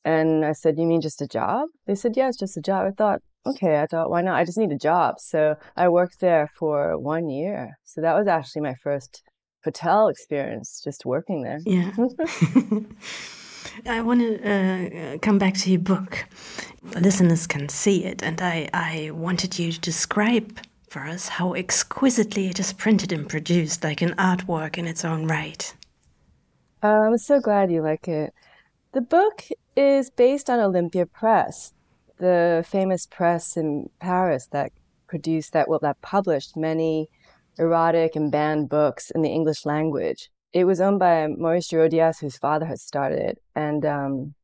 And 0.05 0.45
I 0.45 0.53
said, 0.53 0.77
you 0.77 0.85
mean 0.85 1.01
just 1.01 1.21
a 1.21 1.27
job? 1.27 1.67
They 1.85 1.95
said, 1.95 2.15
yeah, 2.15 2.29
it's 2.29 2.37
just 2.37 2.55
a 2.55 2.61
job. 2.61 2.85
I 2.87 2.91
thought, 2.91 3.21
okay, 3.45 3.81
I 3.81 3.87
thought, 3.87 4.09
why 4.09 4.21
not? 4.21 4.35
I 4.35 4.45
just 4.45 4.57
need 4.57 4.71
a 4.71 4.77
job. 4.77 5.19
So 5.19 5.55
I 5.75 5.89
worked 5.89 6.19
there 6.19 6.49
for 6.57 6.97
one 6.97 7.29
year. 7.29 7.77
So 7.83 8.01
that 8.01 8.15
was 8.15 8.27
actually 8.27 8.61
my 8.61 8.75
first 8.75 9.23
hotel 9.63 10.07
experience, 10.07 10.81
just 10.83 11.05
working 11.05 11.43
there. 11.43 11.59
Yeah. 11.65 11.91
I 13.85 14.01
want 14.01 14.21
to 14.21 15.13
uh, 15.15 15.17
come 15.19 15.37
back 15.37 15.55
to 15.55 15.71
your 15.71 15.79
book. 15.79 16.25
Listeners 16.99 17.47
can 17.47 17.69
see 17.69 18.03
it, 18.05 18.21
and 18.21 18.41
I, 18.41 18.69
I 18.73 19.11
wanted 19.11 19.57
you 19.57 19.71
to 19.71 19.79
describe 19.79 20.59
for 20.87 21.05
us 21.05 21.27
how 21.27 21.53
exquisitely 21.53 22.47
it 22.49 22.59
is 22.59 22.73
printed 22.73 23.11
and 23.11 23.27
produced, 23.27 23.83
like 23.83 24.01
an 24.01 24.13
artwork 24.15 24.77
in 24.77 24.85
its 24.85 25.03
own 25.03 25.27
right. 25.27 25.73
Uh, 26.83 26.87
I'm 26.87 27.17
so 27.17 27.39
glad 27.39 27.71
you 27.71 27.81
like 27.81 28.07
it. 28.07 28.33
The 28.91 29.01
book 29.01 29.45
is 29.75 30.09
based 30.09 30.49
on 30.49 30.59
Olympia 30.59 31.05
Press 31.05 31.73
the 32.23 32.63
famous 32.65 33.05
press 33.05 33.57
in 33.57 33.89
Paris 33.99 34.47
that 34.51 34.71
produced 35.07 35.51
that, 35.51 35.67
well, 35.67 35.79
that 35.81 36.01
published 36.01 36.55
many 36.55 37.09
erotic 37.59 38.15
and 38.15 38.31
banned 38.31 38.69
books 38.69 39.11
in 39.11 39.21
the 39.21 39.29
English 39.29 39.65
language. 39.65 40.29
It 40.53 40.63
was 40.63 40.79
owned 40.79 40.99
by 40.99 41.27
Maurice 41.27 41.67
Girodias, 41.67 42.21
whose 42.21 42.37
father 42.37 42.65
had 42.65 42.79
started 42.79 43.19
it. 43.19 43.39
And 43.55 43.85
um, 43.85 44.35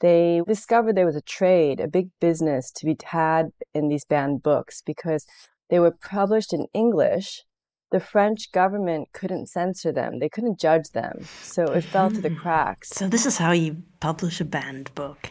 they 0.00 0.42
discovered 0.48 0.96
there 0.96 1.06
was 1.06 1.14
a 1.14 1.32
trade, 1.38 1.78
a 1.78 1.86
big 1.86 2.08
business 2.20 2.72
to 2.72 2.86
be 2.86 2.96
had 3.04 3.52
in 3.72 3.88
these 3.88 4.04
banned 4.04 4.42
books 4.42 4.82
because 4.84 5.26
they 5.68 5.78
were 5.78 5.92
published 5.92 6.52
in 6.52 6.66
English. 6.74 7.44
The 7.92 8.00
French 8.00 8.50
government 8.50 9.10
couldn't 9.12 9.48
censor 9.48 9.92
them. 9.92 10.18
They 10.18 10.28
couldn't 10.28 10.58
judge 10.58 10.90
them. 10.92 11.26
So 11.42 11.64
it 11.66 11.84
fell 11.84 12.10
to 12.10 12.20
the 12.20 12.30
hmm. 12.30 12.42
cracks. 12.42 12.88
So 12.90 13.06
this 13.08 13.26
is 13.26 13.38
how 13.38 13.52
you 13.52 13.84
publish 14.00 14.40
a 14.40 14.44
banned 14.44 14.92
book. 14.96 15.30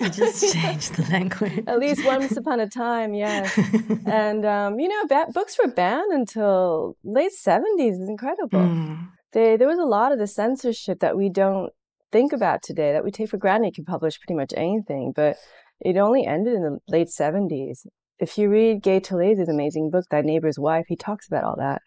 You 0.00 0.08
just 0.10 0.52
changed 0.52 0.96
the 0.96 1.10
language. 1.10 1.64
At 1.66 1.78
least 1.78 2.04
once 2.04 2.36
upon 2.36 2.60
a 2.60 2.68
time, 2.68 3.14
yes. 3.14 3.56
and 4.06 4.44
um, 4.44 4.78
you 4.78 4.88
know, 4.88 5.06
ba- 5.06 5.32
books 5.32 5.56
were 5.62 5.70
banned 5.70 6.12
until 6.12 6.96
late 7.04 7.32
seventies. 7.32 7.98
It's 7.98 8.08
incredible. 8.08 8.60
Mm. 8.60 9.08
They, 9.32 9.56
there 9.56 9.68
was 9.68 9.78
a 9.78 9.84
lot 9.84 10.12
of 10.12 10.18
the 10.18 10.26
censorship 10.26 11.00
that 11.00 11.16
we 11.16 11.28
don't 11.28 11.72
think 12.12 12.32
about 12.32 12.62
today 12.62 12.92
that 12.92 13.04
we 13.04 13.10
take 13.10 13.30
for 13.30 13.38
granted. 13.38 13.68
You 13.68 13.84
can 13.84 13.84
publish 13.84 14.20
pretty 14.20 14.34
much 14.34 14.52
anything, 14.56 15.12
but 15.14 15.36
it 15.80 15.96
only 15.96 16.26
ended 16.26 16.54
in 16.54 16.62
the 16.62 16.78
late 16.88 17.08
70s. 17.08 17.86
If 18.20 18.38
you 18.38 18.48
read 18.48 18.82
Gay 18.82 19.00
Talese's 19.00 19.48
amazing 19.48 19.90
book, 19.90 20.04
Thy 20.10 20.20
Neighbor's 20.20 20.58
Wife, 20.58 20.86
he 20.88 20.96
talks 20.96 21.26
about 21.26 21.42
all 21.42 21.56
that. 21.58 21.82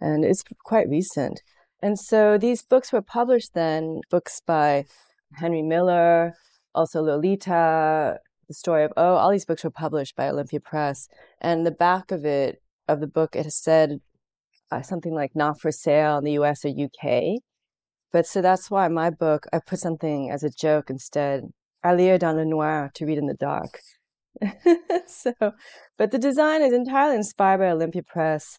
And 0.00 0.24
it's 0.24 0.42
quite 0.64 0.88
recent. 0.88 1.40
And 1.80 1.98
so 1.98 2.36
these 2.36 2.62
books 2.62 2.92
were 2.92 3.02
published 3.02 3.54
then, 3.54 4.00
books 4.10 4.40
by 4.44 4.86
Henry 5.34 5.62
Miller, 5.62 6.34
also 6.74 7.02
Lolita, 7.02 8.18
the 8.48 8.54
story 8.54 8.84
of 8.84 8.92
Oh, 8.96 9.14
all 9.14 9.30
these 9.30 9.44
books 9.44 9.64
were 9.64 9.70
published 9.70 10.16
by 10.16 10.28
Olympia 10.28 10.60
Press. 10.60 11.08
And 11.40 11.66
the 11.66 11.70
back 11.70 12.10
of 12.10 12.24
it, 12.24 12.62
of 12.88 13.00
the 13.00 13.06
book, 13.06 13.36
it 13.36 13.44
has 13.44 13.56
said 13.56 14.00
uh, 14.70 14.82
something 14.82 15.14
like 15.14 15.32
not 15.34 15.60
for 15.60 15.70
sale 15.70 16.18
in 16.18 16.24
the 16.24 16.32
US 16.32 16.64
or 16.64 16.68
UK. 16.68 17.40
But 18.12 18.26
so 18.26 18.42
that's 18.42 18.70
why 18.70 18.88
my 18.88 19.10
book, 19.10 19.46
I 19.52 19.58
put 19.58 19.78
something 19.78 20.30
as 20.30 20.42
a 20.42 20.50
joke 20.50 20.90
instead, 20.90 21.44
à 21.84 21.96
lire 21.96 22.18
dans 22.18 22.36
le 22.36 22.44
noir, 22.44 22.90
to 22.94 23.06
read 23.06 23.18
in 23.18 23.26
the 23.26 23.34
dark. 23.34 23.78
so, 25.06 25.32
but 25.98 26.10
the 26.10 26.18
design 26.18 26.62
is 26.62 26.72
entirely 26.72 27.16
inspired 27.16 27.58
by 27.58 27.70
Olympia 27.70 28.02
Press. 28.02 28.58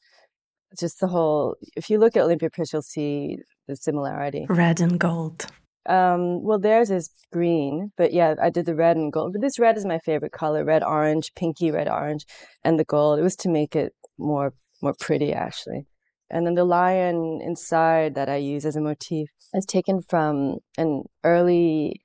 Just 0.79 0.99
the 0.99 1.07
whole, 1.07 1.55
if 1.75 1.89
you 1.89 1.99
look 1.99 2.17
at 2.17 2.23
Olympia 2.23 2.49
Press, 2.49 2.73
you'll 2.73 2.81
see 2.81 3.37
the 3.67 3.75
similarity. 3.75 4.47
Red 4.49 4.81
and 4.81 4.99
gold. 4.99 5.45
Um, 5.85 6.43
well, 6.43 6.59
theirs 6.59 6.91
is 6.91 7.09
green, 7.31 7.91
but 7.97 8.13
yeah, 8.13 8.35
I 8.41 8.49
did 8.49 8.65
the 8.65 8.75
red 8.75 8.95
and 8.95 9.11
gold. 9.11 9.33
But 9.33 9.41
this 9.41 9.59
red 9.59 9.77
is 9.77 9.85
my 9.85 9.99
favorite 9.99 10.31
color: 10.31 10.63
red, 10.63 10.83
orange, 10.83 11.33
pinky 11.35 11.71
red, 11.71 11.89
orange, 11.89 12.25
and 12.63 12.79
the 12.79 12.85
gold. 12.85 13.19
It 13.19 13.23
was 13.23 13.35
to 13.37 13.49
make 13.49 13.75
it 13.75 13.93
more 14.17 14.53
more 14.81 14.95
pretty, 14.99 15.33
actually. 15.33 15.87
And 16.29 16.45
then 16.45 16.55
the 16.55 16.63
lion 16.63 17.41
inside 17.43 18.15
that 18.15 18.29
I 18.29 18.37
use 18.37 18.65
as 18.65 18.75
a 18.75 18.81
motif 18.81 19.29
is 19.53 19.65
taken 19.65 20.01
from 20.01 20.57
an 20.77 21.03
early 21.23 22.01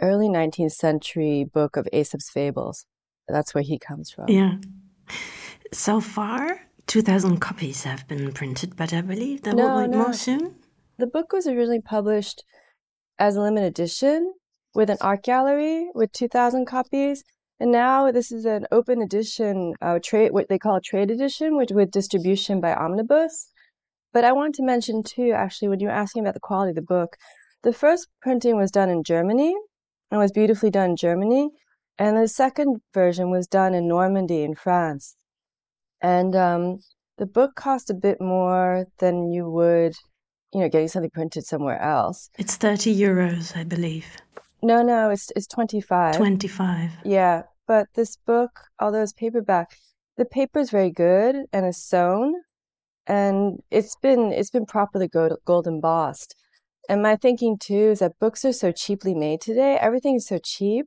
early 0.00 0.28
19th 0.28 0.72
century 0.72 1.44
book 1.44 1.76
of 1.76 1.88
Aesop's 1.92 2.30
fables. 2.30 2.86
That's 3.28 3.54
where 3.54 3.64
he 3.64 3.78
comes 3.78 4.10
from. 4.10 4.26
Yeah. 4.28 4.56
So 5.72 6.00
far, 6.00 6.60
2,000 6.86 7.38
copies 7.38 7.84
have 7.84 8.06
been 8.08 8.32
printed, 8.32 8.76
but 8.76 8.92
I 8.92 9.00
believe 9.00 9.42
there 9.42 9.54
no, 9.54 9.74
will 9.74 9.82
be 9.82 9.88
no. 9.88 9.98
more 9.98 10.12
soon. 10.12 10.56
The 10.98 11.06
book 11.06 11.32
was 11.32 11.46
originally 11.46 11.80
published 11.80 12.44
as 13.18 13.36
a 13.36 13.40
limited 13.40 13.66
edition 13.66 14.34
with 14.74 14.90
an 14.90 14.98
art 15.00 15.22
gallery 15.22 15.88
with 15.94 16.12
2,000 16.12 16.66
copies. 16.66 17.22
And 17.60 17.70
now 17.70 18.10
this 18.10 18.32
is 18.32 18.44
an 18.44 18.66
open 18.72 19.00
edition, 19.00 19.74
uh, 19.80 20.00
trade, 20.02 20.32
what 20.32 20.48
they 20.48 20.58
call 20.58 20.76
a 20.76 20.80
trade 20.80 21.10
edition, 21.10 21.56
which 21.56 21.70
with 21.70 21.90
distribution 21.90 22.60
by 22.60 22.74
Omnibus. 22.74 23.50
But 24.12 24.24
I 24.24 24.32
want 24.32 24.54
to 24.56 24.64
mention 24.64 25.02
too, 25.02 25.32
actually, 25.34 25.68
when 25.68 25.80
you 25.80 25.86
were 25.86 25.92
asking 25.92 26.22
about 26.22 26.34
the 26.34 26.40
quality 26.40 26.70
of 26.70 26.76
the 26.76 26.82
book, 26.82 27.16
the 27.62 27.72
first 27.72 28.08
printing 28.20 28.56
was 28.56 28.70
done 28.70 28.90
in 28.90 29.04
Germany 29.04 29.54
and 30.10 30.20
was 30.20 30.32
beautifully 30.32 30.70
done 30.70 30.90
in 30.90 30.96
Germany. 30.96 31.50
And 31.98 32.16
the 32.16 32.28
second 32.28 32.80
version 32.92 33.30
was 33.30 33.46
done 33.46 33.74
in 33.74 33.88
Normandy 33.88 34.42
in 34.42 34.54
France. 34.54 35.16
And 36.00 36.34
um, 36.34 36.80
the 37.18 37.26
book 37.26 37.54
cost 37.54 37.88
a 37.88 37.94
bit 37.94 38.20
more 38.20 38.86
than 38.98 39.30
you 39.30 39.48
would 39.48 39.94
you 40.54 40.60
know, 40.60 40.68
getting 40.68 40.88
something 40.88 41.10
printed 41.10 41.44
somewhere 41.44 41.80
else. 41.82 42.30
It's 42.38 42.56
30 42.56 42.96
euros, 42.96 43.56
I 43.56 43.64
believe. 43.64 44.06
No, 44.62 44.82
no, 44.82 45.10
it's 45.10 45.30
it's 45.36 45.48
25. 45.48 46.16
25. 46.16 46.90
Yeah, 47.04 47.42
but 47.66 47.88
this 47.94 48.16
book, 48.16 48.60
although 48.80 49.02
it's 49.02 49.12
paperback, 49.12 49.76
the 50.16 50.24
paper 50.24 50.60
is 50.60 50.70
very 50.70 50.90
good 50.90 51.46
and 51.52 51.66
is 51.66 51.82
sewn 51.82 52.34
and 53.06 53.60
it's 53.70 53.96
been 53.96 54.32
it's 54.32 54.50
been 54.50 54.64
properly 54.64 55.08
gold, 55.08 55.32
gold 55.44 55.66
embossed. 55.66 56.36
And 56.88 57.02
my 57.02 57.16
thinking 57.16 57.58
too 57.58 57.90
is 57.90 57.98
that 57.98 58.18
books 58.20 58.44
are 58.44 58.52
so 58.52 58.70
cheaply 58.70 59.14
made 59.14 59.40
today. 59.40 59.76
Everything 59.80 60.16
is 60.16 60.26
so 60.26 60.38
cheap. 60.38 60.86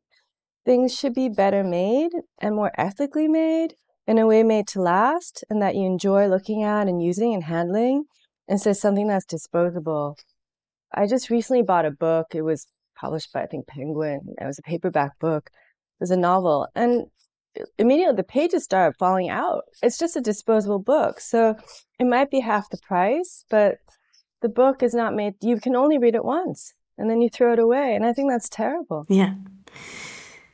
Things 0.65 0.97
should 0.97 1.13
be 1.13 1.29
better 1.29 1.63
made 1.63 2.11
and 2.39 2.55
more 2.55 2.71
ethically 2.77 3.27
made 3.27 3.75
in 4.05 4.17
a 4.17 4.27
way 4.27 4.43
made 4.43 4.67
to 4.69 4.81
last 4.81 5.43
and 5.49 5.61
that 5.61 5.75
you 5.75 5.85
enjoy 5.85 6.27
looking 6.27 6.63
at 6.63 6.87
and 6.87 7.03
using 7.03 7.33
and 7.33 7.43
handling 7.43 8.05
and 8.47 8.59
so 8.59 8.73
something 8.73 9.07
that's 9.07 9.25
disposable. 9.25 10.17
I 10.93 11.05
just 11.07 11.29
recently 11.29 11.63
bought 11.63 11.85
a 11.85 11.91
book. 11.91 12.27
It 12.33 12.41
was 12.43 12.67
published 12.99 13.33
by, 13.33 13.43
I 13.43 13.45
think, 13.47 13.67
Penguin. 13.67 14.35
It 14.39 14.45
was 14.45 14.59
a 14.59 14.63
paperback 14.63 15.19
book. 15.19 15.49
It 15.53 16.01
was 16.01 16.11
a 16.11 16.17
novel. 16.17 16.67
And 16.75 17.07
immediately 17.77 18.15
the 18.15 18.23
pages 18.23 18.63
started 18.63 18.97
falling 18.97 19.29
out. 19.29 19.63
It's 19.81 19.97
just 19.97 20.15
a 20.15 20.21
disposable 20.21 20.79
book. 20.79 21.19
So 21.19 21.55
it 21.99 22.05
might 22.05 22.31
be 22.31 22.39
half 22.39 22.69
the 22.69 22.77
price, 22.77 23.45
but 23.49 23.77
the 24.41 24.49
book 24.49 24.83
is 24.83 24.93
not 24.93 25.15
made, 25.15 25.35
you 25.41 25.59
can 25.59 25.75
only 25.75 25.97
read 25.97 26.15
it 26.15 26.23
once 26.23 26.73
and 26.97 27.09
then 27.09 27.21
you 27.21 27.29
throw 27.29 27.53
it 27.53 27.59
away. 27.59 27.95
And 27.95 28.05
I 28.05 28.13
think 28.13 28.29
that's 28.29 28.49
terrible. 28.49 29.05
Yeah. 29.09 29.35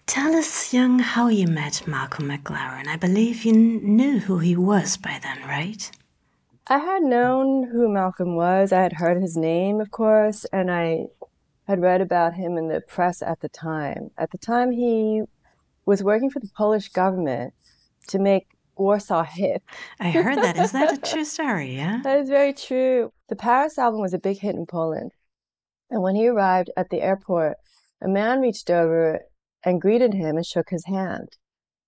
Tell 0.05 0.35
us, 0.35 0.73
young, 0.73 0.99
how 0.99 1.27
you 1.27 1.47
met 1.47 1.87
Malcolm 1.87 2.29
McLaren. 2.29 2.87
I 2.87 2.97
believe 2.97 3.45
you 3.45 3.53
knew 3.53 4.19
who 4.19 4.39
he 4.39 4.55
was 4.55 4.97
by 4.97 5.19
then, 5.21 5.39
right? 5.47 5.89
I 6.67 6.77
had 6.77 7.03
known 7.03 7.69
who 7.71 7.89
Malcolm 7.89 8.35
was. 8.35 8.71
I 8.71 8.81
had 8.81 8.93
heard 8.93 9.21
his 9.21 9.35
name, 9.35 9.81
of 9.81 9.91
course, 9.91 10.45
and 10.45 10.71
I 10.71 11.07
had 11.67 11.81
read 11.81 11.99
about 11.99 12.35
him 12.35 12.57
in 12.57 12.69
the 12.69 12.79
press 12.79 13.21
at 13.21 13.41
the 13.41 13.49
time. 13.49 14.11
At 14.17 14.31
the 14.31 14.37
time, 14.37 14.71
he 14.71 15.23
was 15.85 16.03
working 16.03 16.29
for 16.29 16.39
the 16.39 16.49
Polish 16.55 16.87
government 16.89 17.53
to 18.07 18.19
make 18.19 18.47
Warsaw 18.77 19.23
hit. 19.23 19.61
I 19.99 20.11
heard 20.11 20.37
that. 20.37 20.57
Is 20.57 20.71
that 20.71 20.93
a 20.93 21.01
true 21.11 21.25
story? 21.25 21.75
Yeah. 21.75 21.99
that 22.03 22.19
is 22.19 22.29
very 22.29 22.53
true. 22.53 23.11
The 23.27 23.35
Paris 23.35 23.77
album 23.77 23.99
was 23.99 24.13
a 24.13 24.19
big 24.19 24.39
hit 24.39 24.55
in 24.55 24.65
Poland. 24.65 25.11
And 25.89 26.01
when 26.01 26.15
he 26.15 26.27
arrived 26.27 26.71
at 26.77 26.89
the 26.89 27.01
airport, 27.01 27.57
a 28.01 28.07
man 28.07 28.39
reached 28.39 28.69
over 28.69 29.19
and 29.65 29.81
greeted 29.81 30.13
him 30.13 30.37
and 30.37 30.45
shook 30.45 30.69
his 30.69 30.85
hand. 30.85 31.37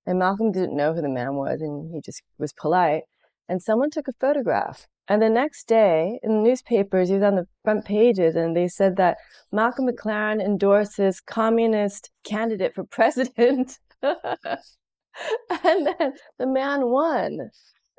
And 0.05 0.19
Malcolm 0.19 0.51
didn't 0.51 0.75
know 0.75 0.93
who 0.93 1.01
the 1.01 1.09
man 1.09 1.35
was, 1.35 1.61
and 1.61 1.91
he 1.91 2.01
just 2.01 2.21
was 2.37 2.53
polite 2.53 3.03
and 3.47 3.61
someone 3.61 3.89
took 3.89 4.07
a 4.07 4.13
photograph. 4.13 4.87
And 5.07 5.21
the 5.21 5.29
next 5.29 5.67
day, 5.67 6.19
in 6.23 6.31
the 6.31 6.49
newspapers, 6.49 7.09
he 7.09 7.15
was 7.15 7.23
on 7.23 7.35
the 7.35 7.47
front 7.63 7.85
pages, 7.85 8.35
and 8.35 8.55
they 8.55 8.67
said 8.67 8.95
that 8.97 9.17
Malcolm 9.51 9.87
McLaren 9.87 10.43
endorses 10.43 11.21
communist 11.21 12.09
candidate 12.23 12.73
for 12.73 12.83
president. 12.89 13.77
and 14.01 14.17
then 15.87 16.13
the 16.39 16.47
man 16.47 16.87
won. 16.87 17.51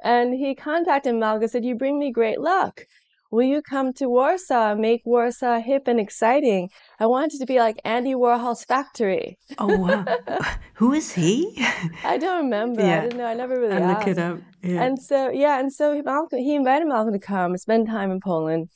And 0.02 0.34
he 0.34 0.54
contacted 0.54 1.14
Malcolm 1.14 1.42
and 1.42 1.50
said, 1.50 1.64
You 1.64 1.76
bring 1.76 1.98
me 1.98 2.12
great 2.12 2.40
luck. 2.40 2.82
Will 3.30 3.42
you 3.42 3.62
come 3.62 3.92
to 3.94 4.08
Warsaw, 4.08 4.72
and 4.72 4.80
make 4.80 5.02
Warsaw 5.04 5.60
hip 5.60 5.88
and 5.88 5.98
exciting? 5.98 6.70
I 7.00 7.06
want 7.06 7.34
it 7.34 7.38
to 7.38 7.46
be 7.46 7.58
like 7.58 7.80
Andy 7.84 8.14
Warhol's 8.14 8.64
factory. 8.64 9.38
Oh, 9.58 9.76
wow. 9.76 10.04
Who 10.74 10.92
is 10.92 11.12
he? 11.12 11.54
I 12.04 12.18
don't 12.18 12.44
remember. 12.44 12.82
Yeah. 12.82 12.98
I 12.98 13.00
didn't 13.02 13.18
know. 13.18 13.26
I 13.26 13.34
never 13.34 13.58
really 13.58 13.76
I 13.76 13.92
look 13.92 14.06
it 14.06 14.18
up. 14.18 14.38
Yeah. 14.62 14.82
And 14.82 15.00
so, 15.00 15.30
yeah, 15.30 15.58
and 15.58 15.72
so 15.72 16.00
Malcolm, 16.04 16.38
he 16.38 16.54
invited 16.54 16.86
Malcolm 16.86 17.12
to 17.12 17.18
come, 17.18 17.56
spend 17.56 17.88
time 17.88 18.10
in 18.10 18.20
Poland. 18.20 18.68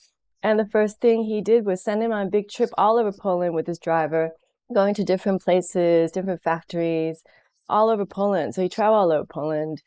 And 0.43 0.59
the 0.59 0.67
first 0.67 1.01
thing 1.01 1.25
he 1.25 1.41
did 1.41 1.67
was 1.67 1.83
send 1.83 2.03
him 2.03 2.13
on 2.13 2.27
a 2.27 2.31
big 2.31 2.49
trip 2.49 2.71
all 2.79 2.99
over 2.99 3.13
Poland 3.13 3.55
with 3.55 3.67
his 3.67 3.79
driver, 3.79 4.31
going 4.75 4.95
to 4.95 5.05
different 5.05 5.43
places, 5.43 6.11
different 6.13 6.43
factories, 6.43 7.23
all 7.69 7.91
over 7.91 8.07
Poland. 8.07 8.55
So 8.55 8.63
he 8.63 8.69
traveled 8.69 8.99
all 8.99 9.13
over 9.13 9.27
Poland. 9.27 9.83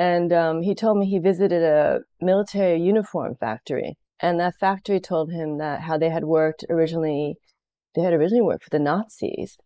And 0.00 0.32
um, 0.32 0.62
he 0.62 0.74
told 0.74 0.96
me 0.96 1.04
he 1.04 1.18
visited 1.18 1.62
a 1.62 2.00
military 2.22 2.80
uniform 2.80 3.36
factory. 3.38 3.98
And 4.18 4.40
that 4.40 4.54
factory 4.58 4.98
told 4.98 5.30
him 5.30 5.58
that 5.58 5.82
how 5.82 5.98
they 5.98 6.08
had 6.08 6.24
worked 6.24 6.64
originally, 6.70 7.36
they 7.94 8.00
had 8.00 8.14
originally 8.14 8.40
worked 8.40 8.64
for 8.64 8.70
the 8.70 8.78
Nazis. 8.78 9.58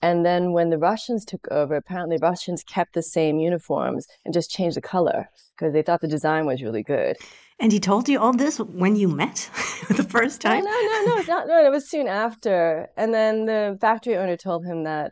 And 0.00 0.24
then 0.24 0.52
when 0.52 0.70
the 0.70 0.78
Russians 0.78 1.24
took 1.24 1.48
over, 1.50 1.74
apparently 1.74 2.16
Russians 2.16 2.62
kept 2.62 2.94
the 2.94 3.02
same 3.02 3.40
uniforms 3.40 4.06
and 4.24 4.32
just 4.32 4.52
changed 4.52 4.76
the 4.76 4.80
color 4.80 5.30
because 5.58 5.72
they 5.72 5.82
thought 5.82 6.00
the 6.00 6.06
design 6.06 6.46
was 6.46 6.62
really 6.62 6.84
good. 6.84 7.16
And 7.58 7.72
he 7.72 7.80
told 7.80 8.08
you 8.08 8.20
all 8.20 8.34
this 8.34 8.58
when 8.58 8.94
you 8.94 9.08
met 9.08 9.50
the 9.88 10.06
first 10.08 10.42
time? 10.42 10.62
No, 10.62 10.70
no, 10.70 10.80
no, 10.80 11.04
no, 11.06 11.18
it's 11.18 11.28
not. 11.28 11.48
No, 11.48 11.66
it 11.66 11.72
was 11.72 11.90
soon 11.90 12.06
after. 12.06 12.86
And 12.96 13.12
then 13.12 13.46
the 13.46 13.76
factory 13.80 14.16
owner 14.16 14.36
told 14.36 14.64
him 14.64 14.84
that 14.84 15.10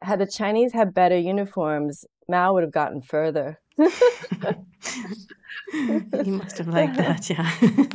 had 0.00 0.18
the 0.18 0.26
Chinese 0.26 0.72
had 0.72 0.94
better 0.94 1.18
uniforms, 1.18 2.06
Mao 2.26 2.54
would 2.54 2.62
have 2.62 2.72
gotten 2.72 3.02
further. 3.02 3.58
He 5.72 6.30
must 6.30 6.58
have 6.58 6.68
liked 6.68 6.96
that, 6.98 7.30
yeah. 7.30 7.50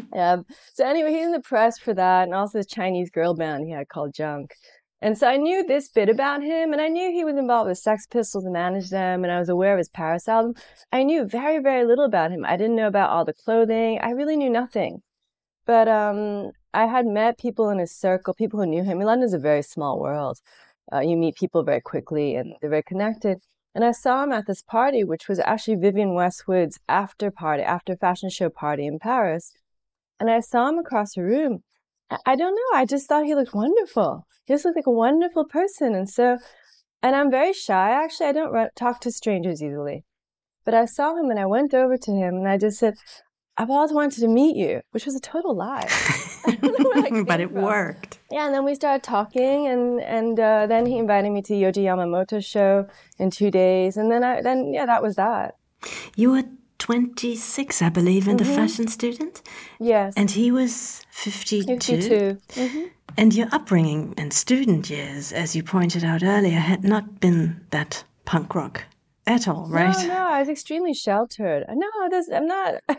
yeah. 0.13 0.37
So 0.73 0.85
anyway, 0.85 1.11
he's 1.11 1.25
in 1.25 1.31
the 1.31 1.39
press 1.39 1.77
for 1.77 1.93
that, 1.93 2.23
and 2.23 2.33
also 2.33 2.59
the 2.59 2.65
Chinese 2.65 3.09
girl 3.09 3.35
band 3.35 3.65
he 3.65 3.71
had 3.71 3.89
called 3.89 4.13
Jungk. 4.13 4.51
And 4.99 5.15
so 5.15 5.27
I 5.27 5.37
knew 5.37 5.63
this 5.63 5.89
bit 5.89 6.09
about 6.09 6.41
him, 6.41 6.73
and 6.73 6.81
I 6.81 6.87
knew 6.87 7.11
he 7.11 7.23
was 7.23 7.35
involved 7.35 7.67
with 7.69 7.77
Sex 7.77 8.07
Pistols 8.07 8.45
and 8.45 8.53
managed 8.53 8.89
them, 8.89 9.23
and 9.23 9.31
I 9.31 9.39
was 9.39 9.49
aware 9.49 9.73
of 9.73 9.77
his 9.77 9.89
Paris 9.89 10.27
album. 10.27 10.55
I 10.91 11.03
knew 11.03 11.25
very, 11.25 11.59
very 11.59 11.85
little 11.85 12.05
about 12.05 12.31
him. 12.31 12.43
I 12.45 12.57
didn't 12.57 12.75
know 12.75 12.87
about 12.87 13.11
all 13.11 13.23
the 13.23 13.33
clothing. 13.33 13.99
I 14.01 14.09
really 14.11 14.35
knew 14.35 14.49
nothing. 14.49 15.03
But 15.67 15.87
um, 15.87 16.51
I 16.73 16.87
had 16.87 17.05
met 17.05 17.37
people 17.37 17.69
in 17.69 17.77
his 17.77 17.91
circle, 17.95 18.33
people 18.33 18.59
who 18.59 18.65
knew 18.65 18.83
him. 18.83 18.99
London 18.99 19.27
is 19.27 19.33
a 19.33 19.39
very 19.39 19.61
small 19.61 19.99
world. 19.99 20.39
Uh, 20.91 21.01
you 21.01 21.15
meet 21.15 21.35
people 21.35 21.63
very 21.63 21.81
quickly, 21.81 22.35
and 22.35 22.55
they're 22.59 22.69
very 22.69 22.83
connected. 22.83 23.39
And 23.77 23.85
I 23.85 23.91
saw 23.91 24.23
him 24.23 24.31
at 24.31 24.47
this 24.47 24.63
party, 24.63 25.03
which 25.03 25.27
was 25.27 25.37
actually 25.37 25.75
Vivienne 25.75 26.15
Westwood's 26.15 26.79
after 26.89 27.29
party, 27.29 27.61
after 27.61 27.95
fashion 27.95 28.31
show 28.31 28.49
party 28.49 28.87
in 28.87 28.97
Paris. 28.97 29.53
And 30.19 30.31
I 30.31 30.39
saw 30.39 30.67
him 30.69 30.79
across 30.79 31.13
the 31.13 31.21
room, 31.21 31.61
I 32.25 32.35
don't 32.35 32.55
know. 32.55 32.79
I 32.79 32.85
just 32.85 33.07
thought 33.07 33.25
he 33.25 33.35
looked 33.35 33.53
wonderful. 33.53 34.25
He 34.45 34.55
just 34.55 34.65
looked 34.65 34.77
like 34.77 34.87
a 34.87 34.91
wonderful 34.91 35.45
person. 35.45 35.93
And 35.93 36.09
so, 36.09 36.39
and 37.03 37.15
I'm 37.15 37.29
very 37.29 37.53
shy. 37.53 37.91
Actually, 37.91 38.29
I 38.29 38.31
don't 38.31 38.51
run, 38.51 38.69
talk 38.75 38.99
to 39.01 39.11
strangers 39.11 39.61
easily. 39.61 40.05
But 40.65 40.73
I 40.73 40.85
saw 40.85 41.15
him 41.15 41.29
and 41.29 41.39
I 41.39 41.45
went 41.45 41.75
over 41.75 41.97
to 41.97 42.11
him 42.11 42.33
and 42.33 42.47
I 42.47 42.57
just 42.57 42.79
said, 42.79 42.95
I've 43.57 43.69
always 43.69 43.93
wanted 43.93 44.21
to 44.21 44.27
meet 44.27 44.55
you, 44.55 44.81
which 44.89 45.05
was 45.05 45.15
a 45.15 45.19
total 45.19 45.55
lie. 45.55 45.87
but 47.25 47.39
it 47.39 47.51
worked. 47.51 48.19
Yeah, 48.31 48.45
and 48.45 48.53
then 48.53 48.65
we 48.65 48.75
started 48.75 49.03
talking, 49.03 49.67
and 49.67 50.01
and 50.01 50.39
uh, 50.39 50.67
then 50.67 50.85
he 50.85 50.97
invited 50.97 51.31
me 51.31 51.41
to 51.43 51.53
Yohji 51.53 51.83
Yamamoto's 51.83 52.45
show 52.45 52.87
in 53.19 53.31
two 53.31 53.51
days, 53.51 53.97
and 53.97 54.11
then 54.11 54.23
I 54.23 54.41
then 54.41 54.73
yeah, 54.73 54.85
that 54.85 55.01
was 55.01 55.15
that. 55.15 55.55
You 56.15 56.31
were 56.31 56.43
26, 56.79 57.81
I 57.81 57.89
believe, 57.89 58.27
and 58.27 58.39
mm-hmm. 58.39 58.51
a 58.51 58.55
fashion 58.55 58.87
student. 58.87 59.41
Yes, 59.79 60.13
and 60.15 60.31
he 60.31 60.51
was 60.51 61.05
52. 61.11 61.79
52. 61.79 62.37
Mm-hmm. 62.49 62.83
And 63.19 63.33
your 63.33 63.47
upbringing 63.51 64.13
and 64.17 64.31
student 64.31 64.89
years, 64.89 65.31
as 65.31 65.55
you 65.55 65.63
pointed 65.63 66.03
out 66.03 66.21
earlier, 66.21 66.59
had 66.59 66.83
not 66.83 67.19
been 67.19 67.65
that 67.71 68.03
punk 68.25 68.53
rock 68.53 68.83
at 69.27 69.47
all, 69.47 69.67
right? 69.67 69.95
No, 69.99 70.07
no, 70.07 70.27
I 70.29 70.39
was 70.39 70.49
extremely 70.49 70.93
sheltered. 70.93 71.65
No, 71.69 71.87
this, 72.09 72.29
I'm 72.31 72.47
not. 72.47 72.75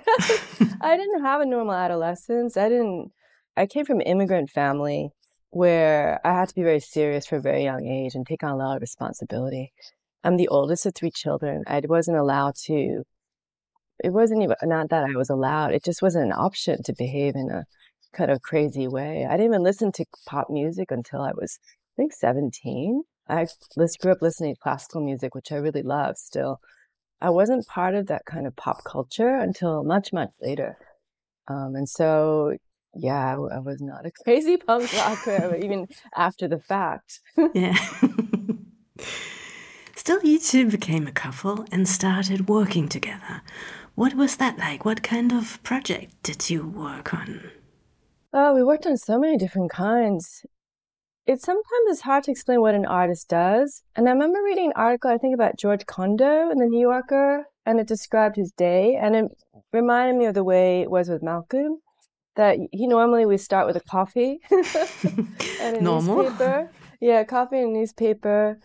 I 0.81 0.97
didn't 0.97 1.23
have 1.23 1.41
a 1.41 1.47
normal 1.47 1.75
adolescence. 1.75 2.57
I 2.57 2.69
didn't. 2.69 3.13
I 3.59 3.67
came 3.67 3.85
from 3.85 3.99
an 3.99 4.07
immigrant 4.07 4.51
family 4.51 5.11
where 5.51 6.21
I 6.25 6.33
had 6.33 6.49
to 6.51 6.55
be 6.55 6.63
very 6.63 6.79
serious 6.79 7.27
for 7.27 7.37
a 7.37 7.41
very 7.41 7.65
young 7.65 7.87
age 7.87 8.15
and 8.15 8.25
take 8.25 8.45
on 8.45 8.53
a 8.53 8.57
lot 8.57 8.77
of 8.77 8.81
responsibility. 8.81 9.73
I'm 10.23 10.37
the 10.37 10.47
oldest 10.47 10.87
of 10.87 10.95
three 10.95 11.11
children. 11.11 11.65
I 11.67 11.81
wasn't 11.85 12.19
allowed 12.19 12.55
to. 12.67 13.03
It 14.05 14.11
wasn't 14.11 14.43
even 14.43 14.55
not 14.63 14.91
that 14.91 15.03
I 15.03 15.17
was 15.17 15.29
allowed. 15.29 15.75
It 15.75 15.85
just 15.85 16.03
wasn't 16.03 16.27
an 16.27 16.33
option 16.33 16.85
to 16.85 16.95
behave 16.97 17.35
in 17.35 17.51
a 17.51 17.65
kind 18.13 18.31
of 18.31 18.43
crazy 18.43 18.87
way. 18.87 19.27
I 19.27 19.33
didn't 19.33 19.47
even 19.47 19.65
listen 19.65 19.91
to 19.93 20.05
pop 20.27 20.49
music 20.51 20.93
until 20.93 21.23
I 21.23 21.33
was, 21.35 21.59
I 21.65 22.03
think, 22.03 22.13
17. 22.13 23.03
I 23.29 23.47
grew 24.01 24.13
up 24.13 24.23
listening 24.23 24.55
to 24.55 24.61
classical 24.61 25.01
music, 25.01 25.35
which 25.35 25.51
I 25.51 25.57
really 25.57 25.83
love 25.83 26.17
still. 26.17 26.61
I 27.21 27.31
wasn't 27.31 27.67
part 27.67 27.97
of 27.97 28.07
that 28.07 28.25
kind 28.25 28.47
of 28.47 28.55
pop 28.55 28.85
culture 28.85 29.35
until 29.35 29.83
much, 29.83 30.13
much 30.13 30.31
later. 30.41 30.79
Um, 31.49 31.75
and 31.75 31.89
so, 31.89 32.57
yeah, 32.99 33.37
I 33.37 33.59
was 33.59 33.81
not 33.81 34.07
a 34.07 34.11
crazy 34.25 34.57
punk 34.57 34.93
rocker, 34.93 35.57
even 35.57 35.89
after 36.17 36.49
the 36.49 36.59
fact. 36.59 37.21
yeah. 37.55 37.79
Still, 39.95 40.23
you 40.23 40.39
two 40.39 40.71
became 40.71 41.07
a 41.07 41.13
couple 41.13 41.67
and 41.71 41.89
started 41.89 42.49
working 42.49 42.89
together. 42.89 43.43
What 43.95 44.15
was 44.15 44.37
that 44.37 44.59
like? 44.59 44.85
What 44.85 45.03
kind 45.03 45.33
of 45.33 45.63
project 45.63 46.15
did 46.23 46.49
you 46.51 46.67
work 46.67 47.13
on? 47.13 47.51
Oh, 48.33 48.55
we 48.55 48.63
worked 48.63 48.87
on 48.87 48.97
so 48.97 49.19
many 49.19 49.37
different 49.37 49.71
kinds 49.71 50.45
it 51.29 51.43
sometimes 51.43 51.91
is 51.91 52.01
hard 52.01 52.25
to 52.25 52.31
explain 52.31 52.63
what 52.63 52.75
an 52.75 52.87
artist 52.87 53.29
does. 53.29 53.83
And 53.95 54.09
I 54.09 54.13
remember 54.13 54.43
reading 54.43 54.69
an 54.69 54.73
article, 54.75 55.11
I 55.11 55.19
think, 55.19 55.35
about 55.35 55.59
George 55.59 55.85
Condo 55.85 56.51
in 56.51 56.57
the 56.57 56.65
New 56.65 56.81
Yorker, 56.81 57.45
and 57.67 57.79
it 57.79 57.87
described 57.87 58.37
his 58.37 58.51
day. 58.51 58.97
And 58.99 59.15
it 59.15 59.25
reminded 59.71 60.17
me 60.17 60.25
of 60.25 60.33
the 60.33 60.43
way 60.43 60.81
it 60.81 60.91
was 60.91 61.11
with 61.11 61.23
Malcolm, 61.23 61.81
that 62.39 62.57
he 62.71 62.87
normally 62.87 63.27
would 63.27 63.41
start 63.41 63.67
with 63.67 63.75
a 63.75 63.81
coffee 63.81 64.39
and 65.61 65.77
a 65.77 65.81
Normal. 65.83 66.23
newspaper. 66.23 66.71
Yeah, 67.01 67.25
coffee 67.25 67.59
and 67.59 67.75
a 67.75 67.79
newspaper. 67.81 68.61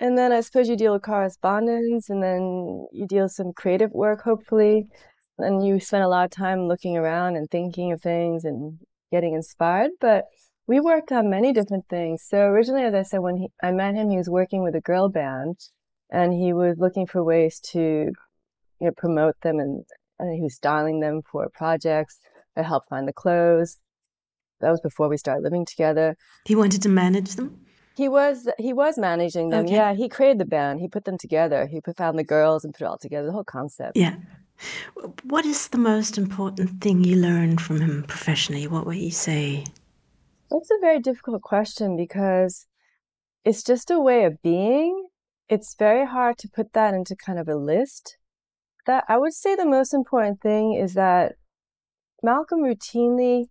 And 0.00 0.16
then 0.16 0.32
I 0.32 0.40
suppose 0.40 0.66
you 0.66 0.76
deal 0.76 0.94
with 0.94 1.02
correspondence, 1.02 2.08
and 2.08 2.22
then 2.22 2.86
you 2.90 3.06
deal 3.06 3.24
with 3.24 3.32
some 3.32 3.52
creative 3.52 3.92
work, 3.92 4.22
hopefully. 4.22 4.88
And 5.36 5.64
you 5.64 5.78
spend 5.78 6.04
a 6.04 6.08
lot 6.08 6.24
of 6.24 6.30
time 6.30 6.68
looking 6.68 6.96
around 6.96 7.36
and 7.36 7.50
thinking 7.50 7.92
of 7.92 8.00
things 8.00 8.44
and 8.44 8.78
getting 9.12 9.34
inspired. 9.34 9.90
But 10.00 10.24
we 10.66 10.80
worked 10.80 11.12
on 11.12 11.28
many 11.28 11.52
different 11.52 11.84
things. 11.90 12.24
So 12.26 12.38
originally, 12.38 12.84
as 12.84 12.94
I 12.94 13.02
said, 13.02 13.18
when 13.20 13.36
he, 13.36 13.48
I 13.62 13.72
met 13.72 13.94
him, 13.94 14.08
he 14.08 14.16
was 14.16 14.30
working 14.30 14.62
with 14.62 14.74
a 14.74 14.80
girl 14.80 15.10
band, 15.10 15.58
and 16.10 16.32
he 16.32 16.54
was 16.54 16.78
looking 16.78 17.06
for 17.06 17.22
ways 17.22 17.60
to 17.72 17.78
you 17.78 18.86
know, 18.86 18.92
promote 18.96 19.34
them, 19.42 19.58
and, 19.58 19.84
and 20.18 20.34
he 20.34 20.40
was 20.40 20.54
styling 20.54 21.00
them 21.00 21.20
for 21.30 21.50
projects. 21.52 22.18
I 22.58 22.62
helped 22.62 22.88
find 22.88 23.06
the 23.06 23.12
clothes. 23.12 23.78
That 24.60 24.70
was 24.70 24.80
before 24.80 25.08
we 25.08 25.16
started 25.16 25.42
living 25.42 25.64
together. 25.64 26.16
He 26.44 26.56
wanted 26.56 26.82
to 26.82 26.88
manage 26.88 27.36
them. 27.36 27.60
He 27.96 28.08
was 28.08 28.48
he 28.58 28.72
was 28.72 28.98
managing 28.98 29.50
them. 29.50 29.64
Okay. 29.64 29.74
Yeah, 29.74 29.94
he 29.94 30.08
created 30.08 30.38
the 30.38 30.44
band. 30.44 30.80
He 30.80 30.88
put 30.88 31.04
them 31.04 31.18
together. 31.18 31.66
He 31.66 31.80
put, 31.80 31.96
found 31.96 32.18
the 32.18 32.24
girls 32.24 32.64
and 32.64 32.74
put 32.74 32.82
it 32.82 32.86
all 32.86 32.98
together. 32.98 33.26
The 33.26 33.32
whole 33.32 33.44
concept. 33.44 33.96
Yeah. 33.96 34.16
What 35.22 35.44
is 35.46 35.68
the 35.68 35.78
most 35.78 36.18
important 36.18 36.80
thing 36.80 37.04
you 37.04 37.16
learned 37.16 37.60
from 37.60 37.80
him 37.80 38.04
professionally? 38.04 38.66
What 38.66 38.86
would 38.86 38.96
you 38.96 39.10
say 39.10 39.64
that's 40.50 40.70
a 40.70 40.80
very 40.80 41.00
difficult 41.00 41.42
question 41.42 41.96
because 41.96 42.66
it's 43.44 43.62
just 43.62 43.90
a 43.90 43.98
way 44.00 44.24
of 44.24 44.42
being. 44.42 45.08
It's 45.48 45.74
very 45.74 46.06
hard 46.06 46.38
to 46.38 46.48
put 46.48 46.72
that 46.72 46.94
into 46.94 47.16
kind 47.16 47.38
of 47.38 47.48
a 47.48 47.56
list. 47.56 48.16
That 48.86 49.04
I 49.08 49.18
would 49.18 49.34
say 49.34 49.54
the 49.54 49.66
most 49.66 49.92
important 49.92 50.40
thing 50.40 50.74
is 50.74 50.94
that 50.94 51.34
Malcolm 52.22 52.60
routinely 52.60 53.46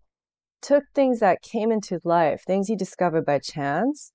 took 0.61 0.83
things 0.93 1.19
that 1.19 1.41
came 1.41 1.71
into 1.71 1.99
life, 2.03 2.43
things 2.45 2.67
he 2.67 2.75
discovered 2.75 3.25
by 3.25 3.39
chance, 3.39 4.11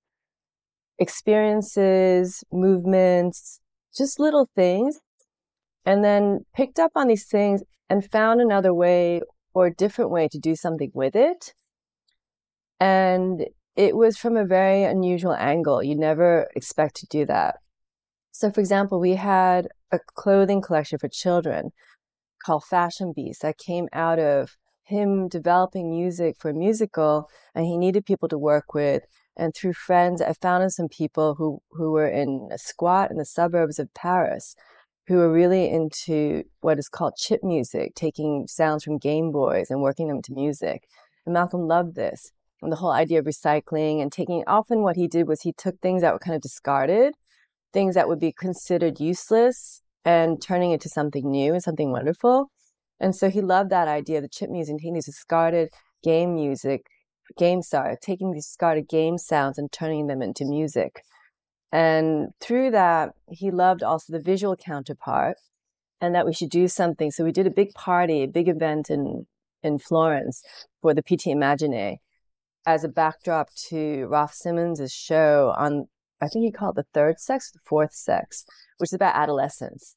experiences, 0.99 2.45
movements, 2.53 3.61
just 3.97 4.19
little 4.19 4.49
things, 4.55 5.01
and 5.85 6.05
then 6.05 6.45
picked 6.55 6.79
up 6.79 6.93
on 6.95 7.09
these 7.09 7.27
things 7.27 7.63
and 7.89 8.11
found 8.11 8.41
another 8.41 8.75
way 8.75 9.21
or 9.55 9.67
a 9.67 9.75
different 9.75 10.11
way 10.11 10.29
to 10.29 10.39
do 10.39 10.55
something 10.55 10.91
with 10.95 11.15
it 11.15 11.55
and 12.83 13.47
it 13.77 13.97
was 13.97 14.19
from 14.19 14.37
a 14.37 14.45
very 14.45 14.83
unusual 14.83 15.35
angle. 15.35 15.85
You 15.85 15.95
never 15.95 16.49
expect 16.57 16.97
to 16.97 17.07
do 17.07 17.25
that. 17.27 17.61
So, 18.33 18.51
for 18.51 18.59
example, 18.59 18.99
we 18.99 19.15
had 19.15 19.69
a 19.93 20.01
clothing 20.01 20.61
collection 20.61 20.99
for 20.99 21.07
children 21.07 21.71
called 22.45 22.65
Fashion 22.65 23.13
Beast 23.15 23.43
that 23.43 23.59
came 23.59 23.89
out 23.93 24.19
of 24.19 24.57
him 24.85 25.29
developing 25.29 25.91
music 25.91 26.37
for 26.39 26.51
a 26.51 26.55
musical, 26.55 27.29
and 27.55 27.65
he 27.67 27.77
needed 27.77 28.05
people 28.05 28.29
to 28.29 28.39
work 28.39 28.75
with. 28.75 29.05
And 29.37 29.55
through 29.55 29.73
friends, 29.75 30.21
I 30.21 30.35
found 30.35 30.71
some 30.73 30.89
people 30.89 31.37
who, 31.37 31.63
who 31.71 31.93
were 31.93 32.09
in 32.09 32.49
a 32.53 32.59
squat 32.59 33.11
in 33.11 33.17
the 33.17 33.25
suburbs 33.25 33.79
of 33.79 33.95
Paris 33.95 34.55
who 35.09 35.17
were 35.17 35.33
really 35.33 35.69
into 35.69 36.45
what 36.61 36.79
is 36.79 36.89
called 36.89 37.17
chip 37.17 37.41
music, 37.43 37.95
taking 37.95 38.47
sounds 38.47 38.85
from 38.85 38.99
Game 38.99 39.33
Boys 39.33 39.69
and 39.69 39.83
working 39.83 40.09
them 40.09 40.23
to 40.23 40.33
music. 40.33 40.85
And 41.27 41.35
Malcolm 41.35 41.67
loved 41.67 41.97
this 41.97 42.33
and 42.63 42.71
the 42.71 42.77
whole 42.77 42.93
idea 42.93 43.19
of 43.19 43.27
recycling 43.27 44.01
and 44.01 44.11
taking 44.11 44.45
often 44.47 44.83
what 44.83 44.97
he 44.97 45.09
did 45.09 45.27
was 45.27 45.43
he 45.43 45.53
took 45.53 45.79
things 45.81 46.01
that 46.03 46.13
were 46.13 46.19
kind 46.19 46.37
of 46.37 46.41
discarded 46.41 47.15
things 47.73 47.95
that 47.95 48.09
would 48.09 48.21
be 48.21 48.33
considered 48.33 49.01
useless 49.01 49.82
and 50.05 50.41
turning 50.43 50.73
it 50.73 50.81
to 50.83 50.89
something 50.89 51.31
new 51.31 51.53
and 51.53 51.63
something 51.63 51.91
wonderful. 51.91 52.51
And 53.01 53.15
so 53.15 53.31
he 53.31 53.41
loved 53.41 53.71
that 53.71 53.89
idea 53.89 54.21
the 54.21 54.29
chip 54.29 54.51
music 54.51 54.77
taking 54.79 54.95
these 54.95 55.07
discarded 55.07 55.71
game 56.03 56.35
music 56.35 56.87
game 57.39 57.63
sorry 57.63 57.97
taking 58.03 58.33
these 58.33 58.47
discarded 58.47 58.89
game 58.89 59.17
sounds 59.17 59.59
and 59.59 59.71
turning 59.73 60.07
them 60.07 60.23
into 60.23 60.45
music. 60.45 61.03
And 61.71 62.29
through 62.41 62.73
that 62.73 63.11
he 63.31 63.51
loved 63.51 63.83
also 63.83 64.13
the 64.13 64.23
visual 64.23 64.57
counterpart 64.57 65.37
and 66.01 66.15
that 66.15 66.27
we 66.27 66.33
should 66.35 66.51
do 66.51 66.69
something. 66.69 67.11
So 67.11 67.25
we 67.25 67.33
did 67.33 67.47
a 67.47 67.51
big 67.51 67.73
party 67.75 68.23
a 68.23 68.29
big 68.29 68.49
event 68.49 68.91
in 68.91 69.27
in 69.63 69.79
florence 69.79 70.43
for 70.81 70.93
the 70.93 71.03
Pitti 71.03 71.31
Immagine 71.31 71.99
as 72.67 72.85
a 72.85 72.89
backdrop 72.89 73.53
to 73.69 74.07
Raf 74.07 74.35
Simons' 74.35 74.93
show 74.93 75.53
on, 75.57 75.89
I 76.23 76.29
think 76.29 76.45
he 76.45 76.53
called 76.53 76.77
the 76.77 76.87
third 76.95 77.19
sex, 77.19 77.51
the 77.51 77.59
fourth 77.65 77.93
sex, 77.93 78.45
which 78.79 78.91
is 78.91 78.95
about 78.95 79.17
adolescence, 79.17 79.97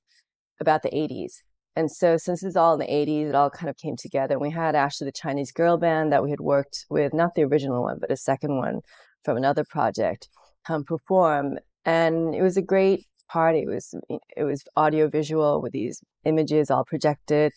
about 0.59 0.81
the 0.81 0.89
80s. 0.89 1.33
And 1.75 1.91
so 1.91 2.17
since 2.17 2.41
it's 2.41 2.55
all 2.55 2.73
in 2.73 2.79
the 2.79 2.85
80s, 2.87 3.29
it 3.29 3.35
all 3.35 3.51
kind 3.51 3.69
of 3.69 3.77
came 3.77 3.95
together. 3.95 4.33
And 4.33 4.41
we 4.41 4.49
had 4.49 4.75
actually 4.75 5.05
the 5.05 5.11
Chinese 5.11 5.51
girl 5.51 5.77
band 5.77 6.11
that 6.11 6.23
we 6.23 6.31
had 6.31 6.39
worked 6.39 6.85
with, 6.89 7.13
not 7.13 7.35
the 7.35 7.43
original 7.43 7.83
one, 7.83 7.97
but 7.99 8.11
a 8.11 8.17
second 8.17 8.57
one 8.57 8.79
from 9.23 9.37
another 9.37 9.63
project, 9.63 10.27
come 10.65 10.83
perform. 10.83 11.59
And 11.83 12.33
it 12.33 12.41
was 12.41 12.57
a 12.57 12.61
great 12.61 13.05
party. 13.29 13.59
It 13.59 13.67
was, 13.67 13.93
it 14.35 14.43
was 14.43 14.63
audio 14.75 15.07
visual 15.07 15.61
with 15.61 15.73
these 15.73 16.01
images 16.23 16.71
all 16.71 16.85
projected. 16.85 17.51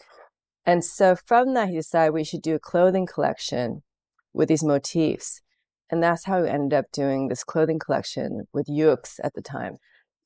And 0.66 0.84
so 0.84 1.16
from 1.16 1.54
that, 1.54 1.68
he 1.68 1.76
decided 1.76 2.12
we 2.12 2.24
should 2.24 2.42
do 2.42 2.54
a 2.54 2.58
clothing 2.58 3.06
collection 3.06 3.82
with 4.34 4.48
these 4.48 4.64
motifs. 4.64 5.40
And 5.90 6.02
that's 6.02 6.24
how 6.24 6.42
we 6.42 6.48
ended 6.48 6.78
up 6.78 6.86
doing 6.92 7.28
this 7.28 7.44
clothing 7.44 7.78
collection 7.78 8.44
with 8.52 8.66
Yoox 8.66 9.18
at 9.22 9.34
the 9.34 9.42
time. 9.42 9.76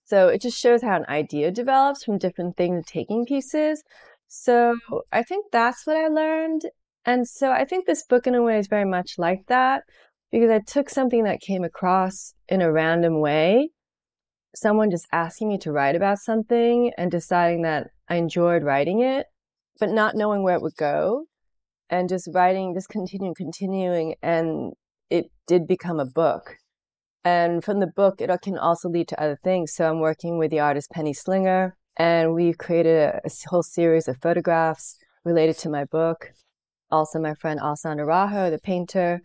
So 0.05 0.29
it 0.29 0.40
just 0.40 0.59
shows 0.59 0.83
how 0.83 0.96
an 0.96 1.07
idea 1.09 1.51
develops 1.51 2.05
from 2.05 2.18
different 2.18 2.57
things, 2.57 2.85
taking 2.87 3.25
pieces. 3.25 3.83
So 4.29 4.77
I 5.12 5.22
think 5.22 5.46
that's 5.53 5.87
what 5.87 5.96
I 5.96 6.09
learned. 6.09 6.62
And 7.05 7.29
so 7.29 7.51
I 7.51 7.64
think 7.64 7.87
this 7.87 8.05
book, 8.05 8.27
in 8.27 8.35
a 8.35 8.42
way, 8.42 8.59
is 8.59 8.66
very 8.66 8.85
much 8.85 9.14
like 9.18 9.46
that 9.48 9.85
because 10.31 10.51
I 10.51 10.61
took 10.61 10.88
something 10.88 11.25
that 11.25 11.40
came 11.40 11.62
across 11.62 12.35
in 12.48 12.62
a 12.62 12.72
random 12.72 13.20
way, 13.20 13.70
someone 14.55 14.90
just 14.90 15.07
asking 15.12 15.48
me 15.48 15.59
to 15.59 15.72
write 15.72 15.94
about 15.94 16.18
something 16.18 16.92
and 16.96 17.11
deciding 17.11 17.62
that 17.62 17.88
I 18.09 18.16
enjoyed 18.16 18.64
writing 18.64 19.01
it, 19.01 19.27
but 19.79 19.90
not 19.90 20.16
knowing 20.16 20.42
where 20.42 20.57
it 20.57 20.62
would 20.62 20.77
go 20.77 21.27
and 21.90 22.09
just 22.09 22.29
writing, 22.33 22.75
just 22.75 22.88
continuing, 22.88 23.35
continuing. 23.35 24.14
And 24.22 24.72
it 25.12 25.31
did 25.46 25.66
become 25.66 26.01
a 26.01 26.07
book. 26.07 26.57
And 27.25 27.62
from 27.62 27.81
the 27.81 27.87
book, 27.87 28.20
it 28.20 28.31
can 28.42 28.59
also 28.59 28.88
lead 28.88 29.09
to 29.09 29.22
other 29.22 29.38
things. 29.44 29.75
So 29.75 29.88
I'm 29.88 30.01
working 30.01 30.38
with 30.38 30.51
the 30.51 30.61
artist 30.61 30.90
Penny 30.90 31.12
Slinger, 31.12 31.77
and 31.96 32.35
we've 32.35 32.59
created 32.59 32.96
a, 32.96 33.20
a 33.25 33.31
whole 33.48 33.62
series 33.62 34.09
of 34.09 34.16
photographs 34.22 34.96
related 35.25 35.59
to 35.59 35.68
my 35.68 35.85
book. 35.85 36.33
Also, 36.90 37.20
my 37.20 37.35
friend 37.35 37.61
Alessandro 37.61 38.07
Araujo, 38.07 38.51
the 38.51 38.59
painter, 38.59 39.20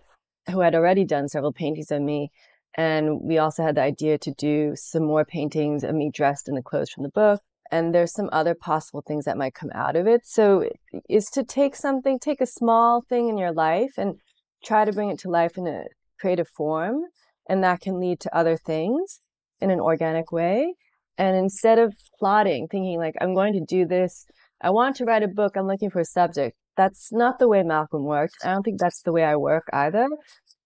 who 0.51 0.59
had 0.59 0.75
already 0.75 1.05
done 1.05 1.27
several 1.29 1.53
paintings 1.53 1.89
of 1.89 2.01
me. 2.01 2.31
And 2.75 3.21
we 3.21 3.37
also 3.37 3.63
had 3.63 3.75
the 3.75 3.81
idea 3.81 4.17
to 4.19 4.31
do 4.31 4.73
some 4.75 5.05
more 5.05 5.25
paintings 5.25 5.83
of 5.83 5.95
me 5.95 6.11
dressed 6.13 6.47
in 6.47 6.55
the 6.55 6.61
clothes 6.61 6.91
from 6.91 7.03
the 7.03 7.09
book. 7.09 7.41
And 7.71 7.93
there's 7.93 8.13
some 8.13 8.29
other 8.31 8.55
possible 8.55 9.03
things 9.05 9.25
that 9.25 9.37
might 9.37 9.55
come 9.55 9.71
out 9.73 9.95
of 9.95 10.05
it. 10.05 10.21
So 10.25 10.69
is 11.09 11.25
to 11.31 11.43
take 11.43 11.75
something, 11.75 12.19
take 12.19 12.41
a 12.41 12.45
small 12.45 13.01
thing 13.01 13.27
in 13.27 13.37
your 13.37 13.51
life 13.51 13.93
and 13.97 14.19
try 14.63 14.85
to 14.85 14.93
bring 14.93 15.09
it 15.09 15.19
to 15.19 15.29
life 15.29 15.57
in 15.57 15.67
a 15.67 15.85
creative 16.19 16.47
form. 16.47 17.03
And 17.49 17.63
that 17.63 17.81
can 17.81 17.99
lead 17.99 18.19
to 18.21 18.35
other 18.35 18.57
things 18.57 19.19
in 19.61 19.71
an 19.71 19.79
organic 19.79 20.31
way. 20.31 20.75
And 21.17 21.35
instead 21.35 21.79
of 21.79 21.95
plotting, 22.19 22.67
thinking 22.67 22.99
like, 22.99 23.15
I'm 23.21 23.33
going 23.33 23.53
to 23.53 23.61
do 23.61 23.85
this, 23.85 24.25
I 24.61 24.69
want 24.69 24.95
to 24.97 25.05
write 25.05 25.23
a 25.23 25.27
book, 25.27 25.55
I'm 25.55 25.67
looking 25.67 25.89
for 25.89 25.99
a 25.99 26.05
subject. 26.05 26.57
That's 26.75 27.11
not 27.11 27.39
the 27.39 27.47
way 27.47 27.63
Malcolm 27.63 28.03
works. 28.03 28.33
I 28.43 28.51
don't 28.51 28.63
think 28.63 28.79
that's 28.79 29.01
the 29.01 29.11
way 29.11 29.23
I 29.23 29.35
work 29.35 29.67
either. 29.73 30.07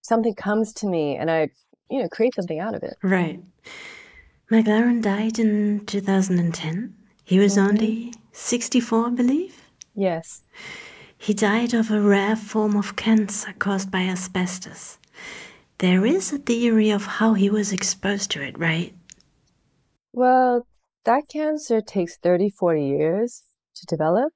Something 0.01 0.35
comes 0.35 0.73
to 0.73 0.87
me 0.87 1.15
and 1.15 1.31
I, 1.31 1.49
you 1.89 2.01
know, 2.01 2.09
create 2.09 2.35
something 2.35 2.59
out 2.59 2.75
of 2.75 2.83
it. 2.83 2.95
Right. 3.01 3.41
McLaren 4.51 5.01
died 5.01 5.39
in 5.39 5.85
2010. 5.85 6.93
He 7.23 7.39
was 7.39 7.55
mm-hmm. 7.55 7.69
only 7.69 8.13
64, 8.33 9.07
I 9.07 9.09
believe. 9.11 9.61
Yes. 9.95 10.41
He 11.21 11.35
died 11.35 11.75
of 11.75 11.91
a 11.91 12.01
rare 12.01 12.35
form 12.35 12.75
of 12.75 12.95
cancer 12.95 13.53
caused 13.59 13.91
by 13.91 14.05
asbestos. 14.05 14.97
There 15.77 16.03
is 16.03 16.33
a 16.33 16.39
theory 16.39 16.89
of 16.89 17.05
how 17.05 17.35
he 17.35 17.47
was 17.47 17.71
exposed 17.71 18.31
to 18.31 18.41
it, 18.41 18.57
right? 18.57 18.95
Well, 20.13 20.65
that 21.05 21.25
cancer 21.31 21.79
takes 21.79 22.17
30, 22.17 22.49
40 22.49 22.83
years 22.83 23.43
to 23.75 23.85
develop. 23.85 24.33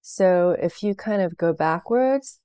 So 0.00 0.54
if 0.62 0.80
you 0.80 0.94
kind 0.94 1.22
of 1.22 1.36
go 1.36 1.52
backwards, 1.52 2.38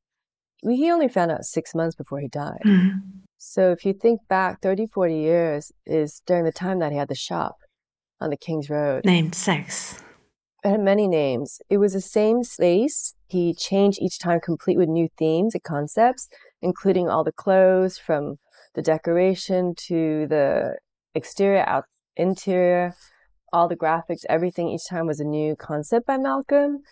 he 0.63 0.91
only 0.91 1.07
found 1.07 1.29
out 1.29 1.45
six 1.45 1.75
months 1.75 1.95
before 1.95 2.19
he 2.19 2.27
died. 2.27 2.61
Mm-hmm. 2.65 2.97
So 3.37 3.71
if 3.71 3.85
you 3.85 3.93
think 3.93 4.21
back 4.27 4.59
30, 4.63 4.87
40 4.87 5.15
years 5.15 5.71
is 5.85 6.23
during 6.25 6.45
the 6.45 6.51
time 6.51 6.79
that 6.79 6.91
he 6.91 6.97
had 6.97 7.09
the 7.09 7.15
shop 7.15 7.57
on 8.19 8.31
the 8.31 8.37
King's 8.37 8.71
Road. 8.71 9.05
Named 9.05 9.35
Sex. 9.35 10.02
It 10.63 10.69
had 10.69 10.79
many 10.79 11.07
names. 11.07 11.61
It 11.69 11.77
was 11.77 11.93
the 11.93 12.01
same 12.01 12.43
space. 12.43 13.13
He 13.27 13.53
changed 13.53 13.99
each 14.01 14.19
time 14.19 14.39
complete 14.39 14.77
with 14.77 14.89
new 14.89 15.09
themes 15.17 15.55
and 15.55 15.63
concepts, 15.63 16.29
including 16.61 17.09
all 17.09 17.23
the 17.23 17.33
clothes 17.33 17.97
from 17.97 18.37
the 18.73 18.81
decoration 18.81 19.75
to 19.87 20.27
the 20.27 20.77
exterior, 21.13 21.67
out 21.67 21.85
interior, 22.15 22.93
all 23.51 23.67
the 23.67 23.75
graphics, 23.75 24.23
everything 24.29 24.69
each 24.69 24.87
time 24.89 25.05
was 25.05 25.19
a 25.19 25.25
new 25.25 25.55
concept 25.55 26.07
by 26.07 26.17
Malcolm 26.17 26.83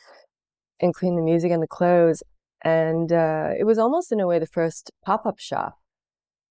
including 0.82 1.16
the 1.16 1.22
music 1.22 1.52
and 1.52 1.64
the 1.64 1.68
clothes. 1.68 2.24
And 2.64 3.12
uh, 3.12 3.52
it 3.58 3.64
was 3.64 3.78
almost 3.78 4.12
in 4.12 4.20
a 4.20 4.28
way 4.28 4.40
the 4.40 4.46
first 4.46 4.92
pop 5.06 5.26
up 5.26 5.40
shop. 5.40 5.81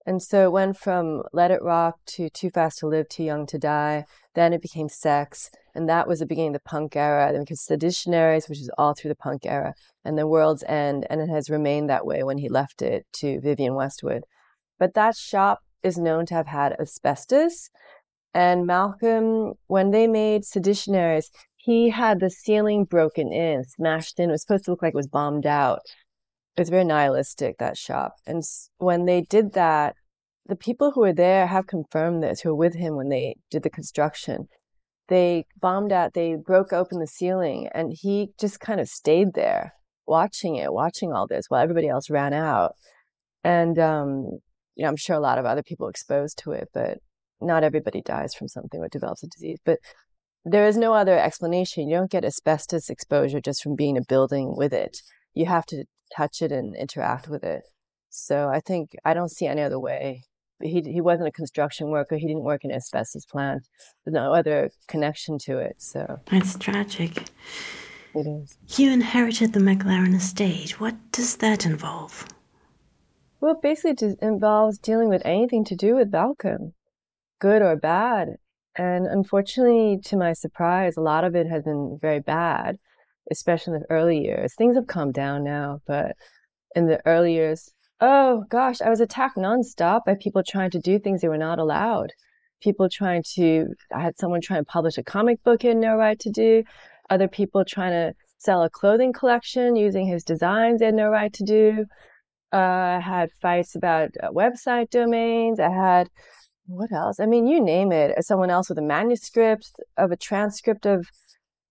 And 0.06 0.22
so 0.22 0.44
it 0.44 0.52
went 0.52 0.78
from 0.78 1.22
Let 1.32 1.50
It 1.50 1.62
Rock 1.62 1.98
to 2.06 2.30
Too 2.30 2.50
Fast 2.50 2.78
to 2.78 2.86
Live, 2.86 3.08
Too 3.08 3.22
Young 3.22 3.46
to 3.46 3.58
Die. 3.58 4.04
Then 4.34 4.52
it 4.52 4.62
became 4.62 4.88
Sex. 4.88 5.50
And 5.74 5.88
that 5.88 6.08
was 6.08 6.20
the 6.20 6.26
beginning 6.26 6.54
of 6.54 6.62
the 6.62 6.68
punk 6.68 6.96
era. 6.96 7.30
Then 7.32 7.42
because 7.42 7.60
Seditionaries, 7.60 8.48
which 8.48 8.60
is 8.60 8.70
all 8.78 8.94
through 8.94 9.10
the 9.10 9.14
punk 9.14 9.42
era, 9.44 9.74
and 10.04 10.16
then 10.16 10.28
World's 10.28 10.64
End. 10.64 11.06
And 11.10 11.20
it 11.20 11.28
has 11.28 11.50
remained 11.50 11.90
that 11.90 12.06
way 12.06 12.22
when 12.22 12.38
he 12.38 12.48
left 12.48 12.82
it 12.82 13.06
to 13.14 13.40
Vivienne 13.40 13.74
Westwood. 13.74 14.24
But 14.78 14.94
that 14.94 15.16
shop 15.16 15.60
is 15.82 15.98
known 15.98 16.26
to 16.26 16.34
have 16.34 16.46
had 16.46 16.76
asbestos. 16.80 17.68
And 18.32 18.66
Malcolm, 18.66 19.54
when 19.66 19.90
they 19.90 20.06
made 20.06 20.44
Seditionaries, 20.44 21.30
he 21.56 21.90
had 21.90 22.20
the 22.20 22.30
ceiling 22.30 22.84
broken 22.84 23.32
in, 23.32 23.64
smashed 23.64 24.18
in. 24.18 24.30
It 24.30 24.32
was 24.32 24.42
supposed 24.42 24.64
to 24.64 24.70
look 24.70 24.82
like 24.82 24.94
it 24.94 24.96
was 24.96 25.08
bombed 25.08 25.46
out. 25.46 25.80
It 26.56 26.62
was 26.62 26.68
very 26.68 26.84
nihilistic, 26.84 27.58
that 27.58 27.78
shop. 27.78 28.14
And 28.26 28.42
when 28.78 29.04
they 29.04 29.22
did 29.22 29.52
that, 29.54 29.94
the 30.46 30.56
people 30.56 30.92
who 30.92 31.00
were 31.00 31.12
there 31.12 31.46
have 31.46 31.66
confirmed 31.66 32.22
this, 32.22 32.40
who 32.40 32.50
were 32.50 32.56
with 32.56 32.74
him 32.74 32.96
when 32.96 33.08
they 33.08 33.36
did 33.50 33.62
the 33.62 33.70
construction. 33.70 34.48
They 35.08 35.44
bombed 35.60 35.92
out, 35.92 36.14
they 36.14 36.34
broke 36.34 36.72
open 36.72 36.98
the 36.98 37.06
ceiling, 37.06 37.68
and 37.72 37.92
he 37.92 38.30
just 38.38 38.60
kind 38.60 38.80
of 38.80 38.88
stayed 38.88 39.34
there 39.34 39.72
watching 40.06 40.56
it, 40.56 40.72
watching 40.72 41.12
all 41.12 41.26
this 41.26 41.46
while 41.48 41.62
everybody 41.62 41.88
else 41.88 42.10
ran 42.10 42.32
out. 42.32 42.72
And, 43.44 43.78
um, 43.78 44.40
you 44.74 44.82
know, 44.82 44.88
I'm 44.88 44.96
sure 44.96 45.16
a 45.16 45.20
lot 45.20 45.38
of 45.38 45.46
other 45.46 45.62
people 45.62 45.88
exposed 45.88 46.38
to 46.38 46.52
it, 46.52 46.68
but 46.74 46.98
not 47.40 47.64
everybody 47.64 48.02
dies 48.02 48.34
from 48.34 48.48
something 48.48 48.80
or 48.80 48.88
develops 48.88 49.22
a 49.22 49.28
disease. 49.28 49.58
But 49.64 49.78
there 50.44 50.66
is 50.66 50.76
no 50.76 50.94
other 50.94 51.18
explanation. 51.18 51.88
You 51.88 51.96
don't 51.96 52.10
get 52.10 52.24
asbestos 52.24 52.90
exposure 52.90 53.40
just 53.40 53.62
from 53.62 53.76
being 53.76 53.96
in 53.96 54.02
a 54.02 54.06
building 54.06 54.54
with 54.56 54.72
it. 54.72 54.98
You 55.32 55.46
have 55.46 55.66
to 55.66 55.84
touch 56.16 56.42
it 56.42 56.52
and 56.52 56.76
interact 56.76 57.28
with 57.28 57.44
it. 57.44 57.62
So 58.10 58.48
I 58.48 58.60
think 58.60 58.96
I 59.04 59.14
don't 59.14 59.30
see 59.30 59.46
any 59.46 59.62
other 59.62 59.78
way. 59.78 60.24
He 60.62 60.82
he 60.82 61.00
wasn't 61.00 61.28
a 61.28 61.32
construction 61.32 61.90
worker. 61.90 62.16
He 62.16 62.26
didn't 62.26 62.44
work 62.44 62.64
in 62.64 62.70
an 62.70 62.76
asbestos 62.76 63.24
plant. 63.24 63.66
There's 64.04 64.14
no 64.14 64.34
other 64.34 64.70
connection 64.88 65.38
to 65.46 65.58
it. 65.58 65.76
So 65.78 66.20
it's 66.30 66.58
tragic. 66.58 67.24
It 68.14 68.26
is. 68.26 68.58
You 68.76 68.90
inherited 68.90 69.52
the 69.52 69.60
McLaren 69.60 70.14
estate. 70.14 70.80
What 70.80 70.96
does 71.12 71.36
that 71.36 71.64
involve? 71.64 72.26
Well, 73.40 73.58
basically, 73.62 74.08
it 74.08 74.18
involves 74.20 74.78
dealing 74.78 75.08
with 75.08 75.22
anything 75.24 75.64
to 75.66 75.76
do 75.76 75.94
with 75.94 76.12
Malcolm, 76.12 76.74
good 77.38 77.62
or 77.62 77.76
bad. 77.76 78.36
And 78.76 79.06
unfortunately, 79.06 79.98
to 80.04 80.16
my 80.16 80.32
surprise, 80.32 80.96
a 80.96 81.00
lot 81.00 81.24
of 81.24 81.34
it 81.34 81.46
has 81.46 81.64
been 81.64 81.98
very 82.00 82.20
bad, 82.20 82.78
especially 83.30 83.74
in 83.74 83.80
the 83.80 83.90
early 83.90 84.18
years. 84.18 84.54
Things 84.54 84.76
have 84.76 84.86
calmed 84.86 85.14
down 85.14 85.44
now, 85.44 85.80
but 85.86 86.16
in 86.74 86.86
the 86.86 87.00
early 87.06 87.34
years, 87.34 87.72
oh 88.00 88.44
gosh, 88.48 88.80
I 88.80 88.90
was 88.90 89.00
attacked 89.00 89.36
nonstop 89.36 90.04
by 90.06 90.16
people 90.20 90.42
trying 90.46 90.70
to 90.70 90.80
do 90.80 90.98
things 90.98 91.20
they 91.20 91.28
were 91.28 91.38
not 91.38 91.58
allowed. 91.58 92.12
People 92.62 92.88
trying 92.90 93.22
to, 93.34 93.68
I 93.94 94.00
had 94.00 94.18
someone 94.18 94.40
trying 94.40 94.60
to 94.60 94.70
publish 94.70 94.98
a 94.98 95.02
comic 95.02 95.42
book 95.42 95.62
had 95.62 95.76
no 95.76 95.96
right 95.96 96.18
to 96.20 96.30
do. 96.30 96.62
Other 97.08 97.28
people 97.28 97.64
trying 97.64 97.92
to 97.92 98.14
sell 98.38 98.62
a 98.62 98.70
clothing 98.70 99.12
collection 99.12 99.76
using 99.76 100.06
his 100.06 100.24
designs 100.24 100.80
they 100.80 100.86
had 100.86 100.94
no 100.94 101.08
right 101.08 101.32
to 101.32 101.44
do. 101.44 101.86
Uh, 102.52 102.56
I 102.56 103.00
had 103.00 103.30
fights 103.40 103.76
about 103.76 104.10
uh, 104.22 104.30
website 104.30 104.90
domains. 104.90 105.60
I 105.60 105.70
had 105.70 106.08
what 106.66 106.92
else? 106.92 107.18
I 107.18 107.26
mean, 107.26 107.48
you 107.48 107.60
name 107.60 107.90
it. 107.90 108.14
Someone 108.24 108.50
else 108.50 108.68
with 108.68 108.78
a 108.78 108.82
manuscript 108.82 109.72
of 109.96 110.12
a 110.12 110.16
transcript 110.16 110.86
of 110.86 111.04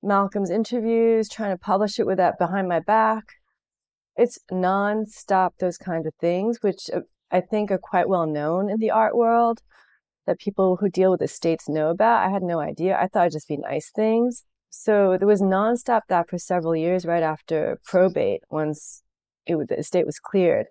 Malcolm's 0.01 0.49
interviews, 0.49 1.27
trying 1.29 1.55
to 1.55 1.59
publish 1.59 1.99
it 1.99 2.05
with 2.05 2.17
that 2.17 2.39
behind 2.39 2.67
my 2.67 2.79
back. 2.79 3.33
It's 4.15 4.39
nonstop, 4.51 5.51
those 5.59 5.77
kinds 5.77 6.05
of 6.05 6.13
things, 6.19 6.59
which 6.61 6.89
uh, 6.93 7.01
I 7.31 7.41
think 7.41 7.71
are 7.71 7.77
quite 7.77 8.09
well 8.09 8.25
known 8.25 8.69
in 8.69 8.79
the 8.79 8.91
art 8.91 9.15
world 9.15 9.61
that 10.25 10.39
people 10.39 10.77
who 10.77 10.89
deal 10.89 11.11
with 11.11 11.21
estates 11.21 11.67
know 11.67 11.89
about. 11.89 12.25
I 12.25 12.31
had 12.31 12.43
no 12.43 12.59
idea. 12.59 12.97
I 12.97 13.07
thought 13.07 13.23
it'd 13.23 13.33
just 13.33 13.47
be 13.47 13.57
nice 13.57 13.91
things. 13.91 14.43
So 14.69 15.17
there 15.17 15.27
was 15.27 15.41
nonstop 15.41 16.01
that 16.09 16.29
for 16.29 16.37
several 16.37 16.75
years 16.75 17.05
right 17.05 17.23
after 17.23 17.79
probate, 17.83 18.41
once 18.49 19.01
it, 19.45 19.57
the 19.67 19.79
estate 19.79 20.05
was 20.05 20.19
cleared. 20.19 20.67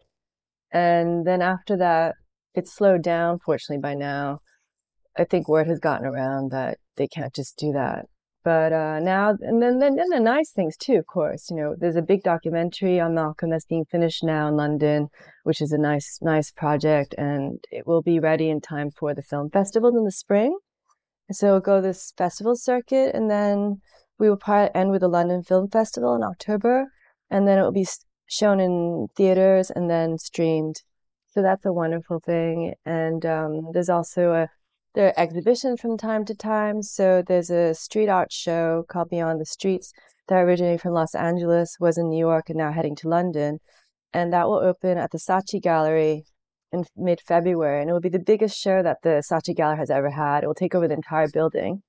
And 0.71 1.27
then 1.27 1.43
after 1.43 1.77
that, 1.79 2.15
it 2.55 2.69
slowed 2.69 3.03
down, 3.03 3.39
fortunately, 3.45 3.81
by 3.81 3.95
now. 3.95 4.39
I 5.17 5.25
think 5.25 5.49
word 5.49 5.67
has 5.67 5.81
gotten 5.81 6.07
around 6.07 6.53
that 6.53 6.79
they 6.97 7.09
can't 7.09 7.35
just 7.35 7.57
do 7.57 7.73
that. 7.73 8.07
But 8.45 8.73
uh, 8.73 9.01
now, 9.01 9.31
and 9.41 9.61
then, 9.63 9.79
then, 9.79 9.97
then 9.97 10.09
the 10.11 10.21
nice 10.21 10.51
things 10.51 10.77
too, 10.77 10.95
of 10.95 11.07
course. 11.07 11.51
You 11.51 11.57
know, 11.57 11.75
there's 11.79 11.97
a 11.97 12.03
big 12.03 12.23
documentary 12.23 13.01
on 13.01 13.15
Malcolm 13.15 13.51
that's 13.51 13.67
being 13.67 13.85
finished 13.85 14.23
now 14.23 14.49
in 14.49 14.57
London, 14.57 15.09
which 15.43 15.61
is 15.61 15.73
a 15.73 15.79
nice, 15.79 16.19
nice 16.23 16.51
project, 16.51 17.15
and 17.19 17.63
it 17.71 17.87
will 17.87 18.03
be 18.03 18.21
ready 18.21 18.49
in 18.49 18.61
time 18.61 18.91
for 18.91 19.15
the 19.15 19.23
film 19.23 19.51
festival 19.51 19.97
in 19.97 20.05
the 20.05 20.13
spring. 20.13 20.59
So 21.31 21.53
we'll 21.53 21.61
go 21.61 21.81
this 21.81 22.13
festival 22.17 22.57
circuit, 22.57 23.15
and 23.15 23.31
then 23.31 23.81
we 24.19 24.31
will 24.31 24.37
probably 24.37 24.75
end 24.75 24.91
with 24.91 25.03
the 25.03 25.09
London 25.09 25.43
Film 25.43 25.69
Festival 25.69 26.15
in 26.15 26.23
October, 26.23 26.87
and 27.31 27.47
then 27.47 27.59
it 27.59 27.63
will 27.63 27.73
be 27.73 27.87
shown 28.27 28.61
in 28.61 29.09
theaters 29.17 29.71
and 29.71 29.91
then 29.91 30.17
streamed 30.19 30.83
so 31.39 31.43
that's 31.43 31.65
a 31.67 31.73
wonderful 31.73 32.19
thing. 32.19 32.75
And 32.85 33.25
um, 33.25 33.71
there's 33.73 33.89
also 33.89 34.33
a 34.33 34.49
there 34.95 35.09
are 35.09 35.21
exhibitions 35.21 35.81
from 35.81 35.97
time 35.97 36.25
to 36.27 36.35
time. 36.35 36.83
So 36.83 37.23
there's 37.27 37.51
a 37.51 37.75
street 37.75 38.09
art 38.09 38.33
show 38.33 38.85
called 38.89 39.11
Beyond 39.11 39.41
the 39.41 39.47
Streets 39.47 39.93
that 40.29 40.43
originated 40.43 40.81
from 40.81 40.93
Los 40.93 41.15
Angeles, 41.15 41.77
was 41.81 41.99
in 41.99 42.09
New 42.09 42.19
York, 42.19 42.49
and 42.49 42.59
now 42.59 42.73
heading 42.73 42.97
to 42.97 43.09
London. 43.09 43.59
And 44.13 44.33
that 44.33 44.49
will 44.49 44.59
open 44.59 44.99
at 44.99 45.11
the 45.11 45.19
Saatchi 45.19 45.61
Gallery 45.61 46.25
in 46.73 46.85
mid 46.97 47.21
February. 47.21 47.81
And 47.81 47.91
it 47.91 47.93
will 47.93 48.01
be 48.01 48.09
the 48.09 48.19
biggest 48.19 48.59
show 48.59 48.83
that 48.83 48.99
the 49.03 49.23
Saatchi 49.31 49.55
Gallery 49.55 49.79
has 49.79 49.91
ever 49.91 50.11
had. 50.11 50.45
It 50.45 50.47
will 50.47 50.55
take 50.55 50.75
over 50.75 50.89
the 50.89 50.95
entire 50.95 51.29
building. 51.29 51.83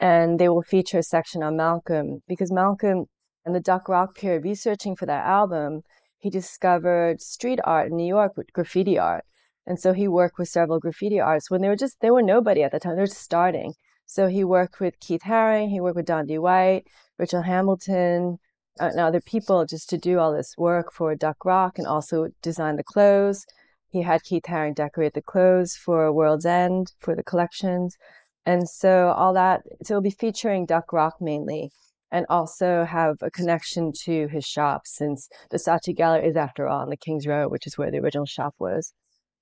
And 0.00 0.38
they 0.38 0.48
will 0.48 0.62
feature 0.62 0.98
a 0.98 1.02
section 1.02 1.42
on 1.42 1.56
Malcolm 1.56 2.22
because 2.26 2.50
Malcolm 2.50 3.06
and 3.44 3.54
the 3.54 3.60
Duck 3.60 3.88
Rock 3.88 4.16
period, 4.16 4.44
researching 4.44 4.96
for 4.96 5.06
that 5.06 5.24
album, 5.24 5.82
he 6.18 6.30
discovered 6.30 7.20
street 7.20 7.60
art 7.64 7.90
in 7.90 7.96
New 7.96 8.06
York 8.06 8.36
with 8.36 8.52
graffiti 8.52 8.98
art. 8.98 9.24
And 9.66 9.78
so 9.78 9.92
he 9.92 10.08
worked 10.08 10.38
with 10.38 10.48
several 10.48 10.80
graffiti 10.80 11.20
artists 11.20 11.50
when 11.50 11.60
they 11.60 11.68
were 11.68 11.76
just, 11.76 12.00
they 12.00 12.10
were 12.10 12.22
nobody 12.22 12.62
at 12.62 12.72
the 12.72 12.80
time. 12.80 12.96
They 12.96 13.02
were 13.02 13.06
just 13.06 13.22
starting. 13.22 13.74
So 14.06 14.26
he 14.26 14.44
worked 14.44 14.80
with 14.80 15.00
Keith 15.00 15.22
Haring, 15.22 15.70
he 15.70 15.80
worked 15.80 15.96
with 15.96 16.06
Dondi 16.06 16.38
White, 16.38 16.84
Rachel 17.18 17.42
Hamilton, 17.42 18.38
uh, 18.80 18.86
and 18.86 19.00
other 19.00 19.20
people 19.20 19.64
just 19.64 19.88
to 19.90 19.98
do 19.98 20.18
all 20.18 20.32
this 20.32 20.54
work 20.58 20.92
for 20.92 21.14
Duck 21.14 21.44
Rock 21.44 21.78
and 21.78 21.86
also 21.86 22.28
design 22.42 22.76
the 22.76 22.84
clothes. 22.84 23.46
He 23.88 24.02
had 24.02 24.22
Keith 24.22 24.44
Haring 24.44 24.74
decorate 24.74 25.14
the 25.14 25.22
clothes 25.22 25.76
for 25.76 26.12
World's 26.12 26.46
End 26.46 26.92
for 26.98 27.14
the 27.14 27.22
collections. 27.22 27.96
And 28.44 28.68
so 28.68 29.14
all 29.16 29.34
that, 29.34 29.62
so 29.82 29.94
it'll 29.94 30.02
be 30.02 30.10
featuring 30.10 30.66
Duck 30.66 30.92
Rock 30.92 31.14
mainly 31.20 31.70
and 32.10 32.26
also 32.28 32.84
have 32.84 33.16
a 33.22 33.30
connection 33.30 33.92
to 34.04 34.28
his 34.28 34.44
shop 34.44 34.82
since 34.84 35.28
the 35.50 35.58
Saatchi 35.58 35.96
Gallery 35.96 36.26
is 36.26 36.36
after 36.36 36.66
all 36.66 36.80
on 36.80 36.90
the 36.90 36.96
King's 36.96 37.26
Road, 37.26 37.50
which 37.50 37.66
is 37.66 37.78
where 37.78 37.90
the 37.90 37.98
original 37.98 38.26
shop 38.26 38.54
was. 38.58 38.92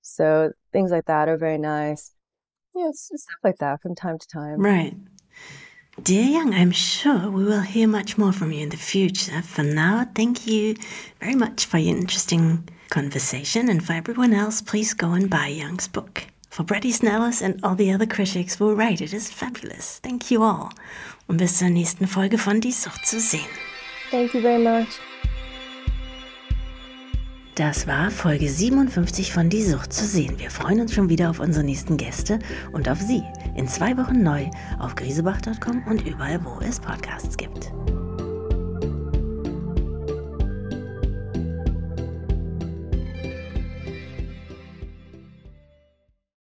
So 0.01 0.51
things 0.71 0.91
like 0.91 1.05
that 1.05 1.29
are 1.29 1.37
very 1.37 1.57
nice. 1.57 2.11
Yeah, 2.75 2.89
stuff 2.93 3.37
like 3.43 3.57
that 3.57 3.81
from 3.81 3.95
time 3.95 4.17
to 4.17 4.27
time. 4.27 4.59
Right. 4.59 4.95
Dear 6.01 6.23
Young, 6.23 6.53
I'm 6.53 6.71
sure 6.71 7.29
we 7.29 7.43
will 7.43 7.61
hear 7.61 7.87
much 7.87 8.17
more 8.17 8.31
from 8.31 8.51
you 8.51 8.63
in 8.63 8.69
the 8.69 8.77
future. 8.77 9.41
For 9.41 9.63
now, 9.63 10.07
thank 10.15 10.47
you 10.47 10.75
very 11.19 11.35
much 11.35 11.65
for 11.65 11.77
your 11.77 11.97
interesting 11.97 12.67
conversation. 12.89 13.69
And 13.69 13.83
for 13.83 13.93
everyone 13.93 14.33
else, 14.33 14.61
please 14.61 14.93
go 14.93 15.11
and 15.11 15.29
buy 15.29 15.47
Young's 15.47 15.87
book. 15.87 16.25
For 16.49 16.65
Easton 16.81 17.09
Ellis 17.09 17.41
and 17.41 17.59
all 17.63 17.75
the 17.75 17.91
other 17.91 18.05
critics 18.05 18.55
who 18.55 18.73
write 18.73 19.01
it 19.01 19.13
is 19.13 19.31
fabulous. 19.31 19.99
Thank 19.99 20.31
you 20.31 20.43
all. 20.43 20.71
Und 21.27 21.37
bis 21.37 21.59
zur 21.59 21.69
nächsten 21.69 22.07
Folge 22.07 22.37
von 22.37 22.59
Die 22.59 22.71
Sucht 22.71 23.05
zu 23.05 23.19
sehen. 23.19 23.47
Thank 24.11 24.33
you 24.33 24.41
very 24.41 24.61
much. 24.61 24.99
Das 27.55 27.85
war 27.85 28.11
Folge 28.11 28.47
57 28.47 29.33
von 29.33 29.49
Die 29.49 29.63
Sucht 29.63 29.91
zu 29.91 30.05
sehen. 30.05 30.39
Wir 30.39 30.49
freuen 30.49 30.79
uns 30.79 30.93
schon 30.93 31.09
wieder 31.09 31.29
auf 31.29 31.41
unsere 31.41 31.65
nächsten 31.65 31.97
Gäste 31.97 32.39
und 32.71 32.87
auf 32.87 33.01
Sie. 33.01 33.23
In 33.55 33.67
zwei 33.67 33.97
Wochen 33.97 34.23
neu 34.23 34.49
auf 34.79 34.95
griesebach.com 34.95 35.83
und 35.85 36.07
überall, 36.07 36.43
wo 36.45 36.61
es 36.61 36.79
Podcasts 36.79 37.35
gibt. 37.35 37.73